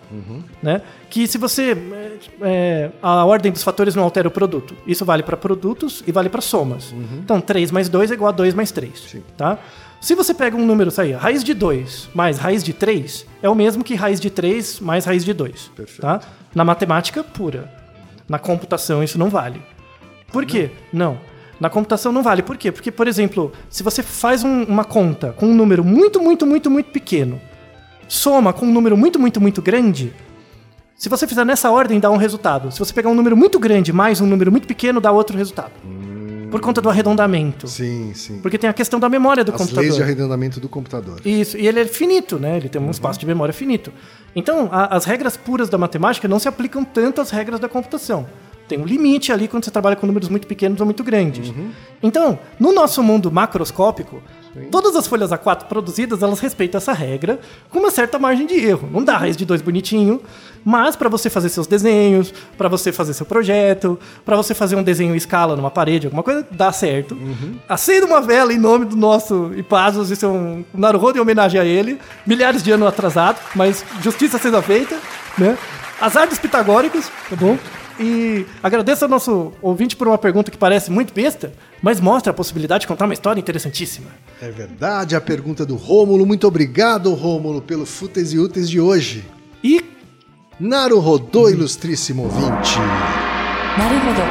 né? 0.61 0.81
Que 1.11 1.27
se 1.27 1.37
você 1.37 1.71
é, 1.71 2.17
é, 2.41 2.91
a 3.03 3.23
ordem 3.23 3.51
dos 3.51 3.61
fatores 3.61 3.93
não 3.93 4.03
altera 4.03 4.27
o 4.27 4.31
produto. 4.31 4.75
Isso 4.87 5.05
vale 5.05 5.21
para 5.21 5.37
produtos 5.37 6.03
e 6.07 6.11
vale 6.11 6.27
para 6.27 6.41
somas. 6.41 6.91
Então, 7.19 7.39
3 7.39 7.69
mais 7.69 7.87
2 7.87 8.09
é 8.09 8.15
igual 8.15 8.29
a 8.29 8.31
2 8.31 8.55
mais 8.55 8.71
3, 8.71 9.17
tá? 9.37 9.59
Se 10.03 10.15
você 10.15 10.33
pega 10.33 10.57
um 10.57 10.65
número, 10.65 10.91
sai, 10.91 11.13
raiz 11.13 11.41
de 11.45 11.53
2 11.53 12.09
mais 12.13 12.37
raiz 12.37 12.61
de 12.61 12.73
3 12.73 13.25
é 13.41 13.47
o 13.47 13.55
mesmo 13.55 13.85
que 13.85 13.95
raiz 13.95 14.19
de 14.19 14.29
3 14.29 14.81
mais 14.81 15.05
raiz 15.05 15.23
de 15.23 15.31
2, 15.31 15.71
tá? 16.01 16.19
Na 16.53 16.65
matemática 16.65 17.23
pura. 17.23 17.71
Na 18.27 18.37
computação 18.37 19.01
isso 19.01 19.17
não 19.17 19.29
vale. 19.29 19.61
Por 20.29 20.45
quê? 20.45 20.71
Não. 20.91 21.17
Na 21.57 21.69
computação 21.69 22.11
não 22.11 22.21
vale. 22.21 22.41
Por 22.43 22.57
quê? 22.57 22.69
Porque, 22.69 22.91
por 22.91 23.07
exemplo, 23.07 23.53
se 23.69 23.81
você 23.81 24.03
faz 24.03 24.43
um- 24.43 24.63
uma 24.63 24.83
conta 24.83 25.31
com 25.31 25.45
um 25.45 25.53
número 25.55 25.85
muito, 25.85 26.19
muito, 26.21 26.45
muito, 26.45 26.69
muito 26.69 26.91
pequeno, 26.91 27.39
soma 28.09 28.51
com 28.51 28.65
um 28.65 28.73
número 28.73 28.97
muito, 28.97 29.17
muito, 29.17 29.39
muito 29.39 29.61
grande, 29.61 30.13
se 30.97 31.07
você 31.07 31.25
fizer 31.25 31.45
nessa 31.45 31.71
ordem, 31.71 31.97
dá 32.01 32.11
um 32.11 32.17
resultado. 32.17 32.73
Se 32.73 32.79
você 32.79 32.93
pegar 32.93 33.09
um 33.09 33.15
número 33.15 33.37
muito 33.37 33.57
grande 33.57 33.93
mais 33.93 34.19
um 34.19 34.25
número 34.27 34.51
muito 34.51 34.67
pequeno, 34.67 34.99
dá 34.99 35.13
outro 35.13 35.37
resultado. 35.37 35.71
Por 36.53 36.61
conta 36.61 36.79
do 36.79 36.87
arredondamento. 36.89 37.67
Sim, 37.67 38.11
sim. 38.13 38.37
Porque 38.39 38.59
tem 38.59 38.69
a 38.69 38.73
questão 38.73 38.99
da 38.99 39.09
memória 39.09 39.43
do 39.43 39.51
As 39.51 39.57
computador. 39.57 39.81
leis 39.83 39.95
de 39.95 40.03
arredondamento 40.03 40.59
do 40.59 40.69
computador. 40.69 41.19
Isso, 41.25 41.57
e 41.57 41.67
ele 41.67 41.79
é 41.79 41.85
finito, 41.85 42.37
né? 42.37 42.57
Ele 42.57 42.69
tem 42.69 42.79
um 42.79 42.91
espaço 42.91 43.19
de 43.19 43.25
memória 43.25 43.51
finito. 43.51 43.91
Então, 44.35 44.69
a- 44.71 44.95
as 44.95 45.03
regras 45.05 45.35
puras 45.35 45.67
da 45.67 45.79
matemática 45.79 46.27
não 46.27 46.37
se 46.37 46.47
aplicam 46.47 46.83
tanto 46.85 47.19
às 47.21 47.31
regras 47.31 47.59
da 47.59 47.67
computação. 47.67 48.27
Tem 48.67 48.79
um 48.79 48.85
limite 48.85 49.31
ali 49.31 49.47
quando 49.47 49.65
você 49.65 49.71
trabalha 49.71 49.95
com 49.95 50.05
números 50.07 50.29
muito 50.29 50.45
pequenos 50.47 50.79
ou 50.79 50.85
muito 50.85 51.03
grandes. 51.03 51.51
Então, 52.01 52.37
no 52.59 52.71
nosso 52.71 53.01
mundo 53.03 53.31
macroscópico, 53.31 54.21
todas 54.71 54.95
as 54.95 55.05
folhas 55.07 55.31
A4 55.31 55.65
produzidas, 55.67 56.21
elas 56.21 56.39
respeitam 56.39 56.77
essa 56.77 56.93
regra 56.93 57.39
com 57.69 57.79
uma 57.79 57.91
certa 57.91 58.17
margem 58.19 58.45
de 58.45 58.53
erro. 58.55 58.87
Não 58.91 59.03
dá 59.03 59.17
raiz 59.17 59.35
de 59.35 59.43
dois 59.45 59.61
bonitinho, 59.61 60.21
mas 60.63 60.95
para 60.95 61.09
você 61.09 61.29
fazer 61.29 61.49
seus 61.49 61.67
desenhos, 61.67 62.33
para 62.57 62.67
você 62.69 62.91
fazer 62.91 63.13
seu 63.13 63.25
projeto, 63.25 63.99
para 64.25 64.35
você 64.35 64.53
fazer 64.53 64.75
um 64.75 64.83
desenho 64.83 65.13
em 65.13 65.17
escala 65.17 65.55
numa 65.55 65.71
parede, 65.71 66.07
alguma 66.07 66.23
coisa, 66.23 66.45
dá 66.51 66.71
certo. 66.71 67.17
Acenda 67.67 68.05
uma 68.05 68.21
vela 68.21 68.53
em 68.53 68.57
nome 68.57 68.85
do 68.85 68.95
nosso 68.95 69.51
Ipazos, 69.55 70.11
isso 70.11 70.25
é 70.25 70.29
um 70.29 70.63
Naruhodo 70.73 71.17
em 71.17 71.21
homenagem 71.21 71.59
a 71.59 71.65
ele. 71.65 71.99
Milhares 72.25 72.63
de 72.63 72.71
anos 72.71 72.87
atrasado, 72.87 73.39
mas 73.55 73.83
justiça 74.01 74.37
sendo 74.37 74.61
feita, 74.61 74.97
né? 75.37 75.57
Azar 75.99 76.27
dos 76.27 76.37
pitagóricos, 76.37 77.09
tá 77.29 77.35
bom? 77.35 77.57
E 77.99 78.45
agradeço 78.61 79.05
ao 79.05 79.09
nosso 79.09 79.53
ouvinte 79.61 79.95
por 79.95 80.07
uma 80.07 80.17
pergunta 80.17 80.49
que 80.49 80.57
parece 80.57 80.89
muito 80.89 81.13
besta, 81.13 81.53
mas 81.81 81.99
mostra 81.99 82.31
a 82.31 82.33
possibilidade 82.33 82.81
de 82.81 82.87
contar 82.87 83.05
uma 83.05 83.13
história 83.13 83.39
interessantíssima. 83.39 84.07
É 84.41 84.49
verdade, 84.49 85.15
a 85.15 85.21
pergunta 85.21 85.65
do 85.65 85.75
Rômulo. 85.75 86.25
Muito 86.25 86.47
obrigado, 86.47 87.13
Rômulo, 87.13 87.61
pelo 87.61 87.85
Fúteis 87.85 88.33
e 88.33 88.39
Úteis 88.39 88.69
de 88.69 88.81
hoje. 88.81 89.23
E 89.63 89.92
Naruhodô, 90.63 91.49
ilustríssimo 91.49 92.23
ouvinte. 92.23 92.79
Naruhodô. 93.77 94.23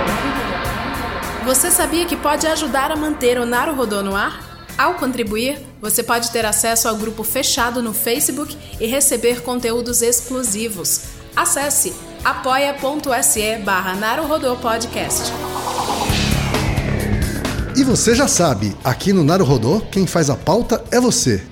Você 1.44 1.70
sabia 1.70 2.06
que 2.06 2.16
pode 2.16 2.46
ajudar 2.46 2.90
a 2.90 2.96
manter 2.96 3.38
o 3.38 3.44
Naruhodô 3.44 4.02
no 4.02 4.16
ar? 4.16 4.66
Ao 4.78 4.94
contribuir, 4.94 5.60
você 5.78 6.02
pode 6.02 6.30
ter 6.30 6.46
acesso 6.46 6.88
ao 6.88 6.96
grupo 6.96 7.22
fechado 7.22 7.82
no 7.82 7.92
Facebook 7.92 8.56
e 8.80 8.86
receber 8.86 9.42
conteúdos 9.42 10.00
exclusivos. 10.00 11.02
Acesse 11.36 11.92
apoia.se 12.24 13.58
barra 13.58 13.94
Podcast. 14.56 15.30
E 17.76 17.84
você 17.84 18.14
já 18.14 18.26
sabe, 18.26 18.74
aqui 18.82 19.12
no 19.12 19.22
Naruhodô, 19.22 19.82
quem 19.90 20.06
faz 20.06 20.30
a 20.30 20.36
pauta 20.36 20.82
é 20.90 20.98
você. 20.98 21.51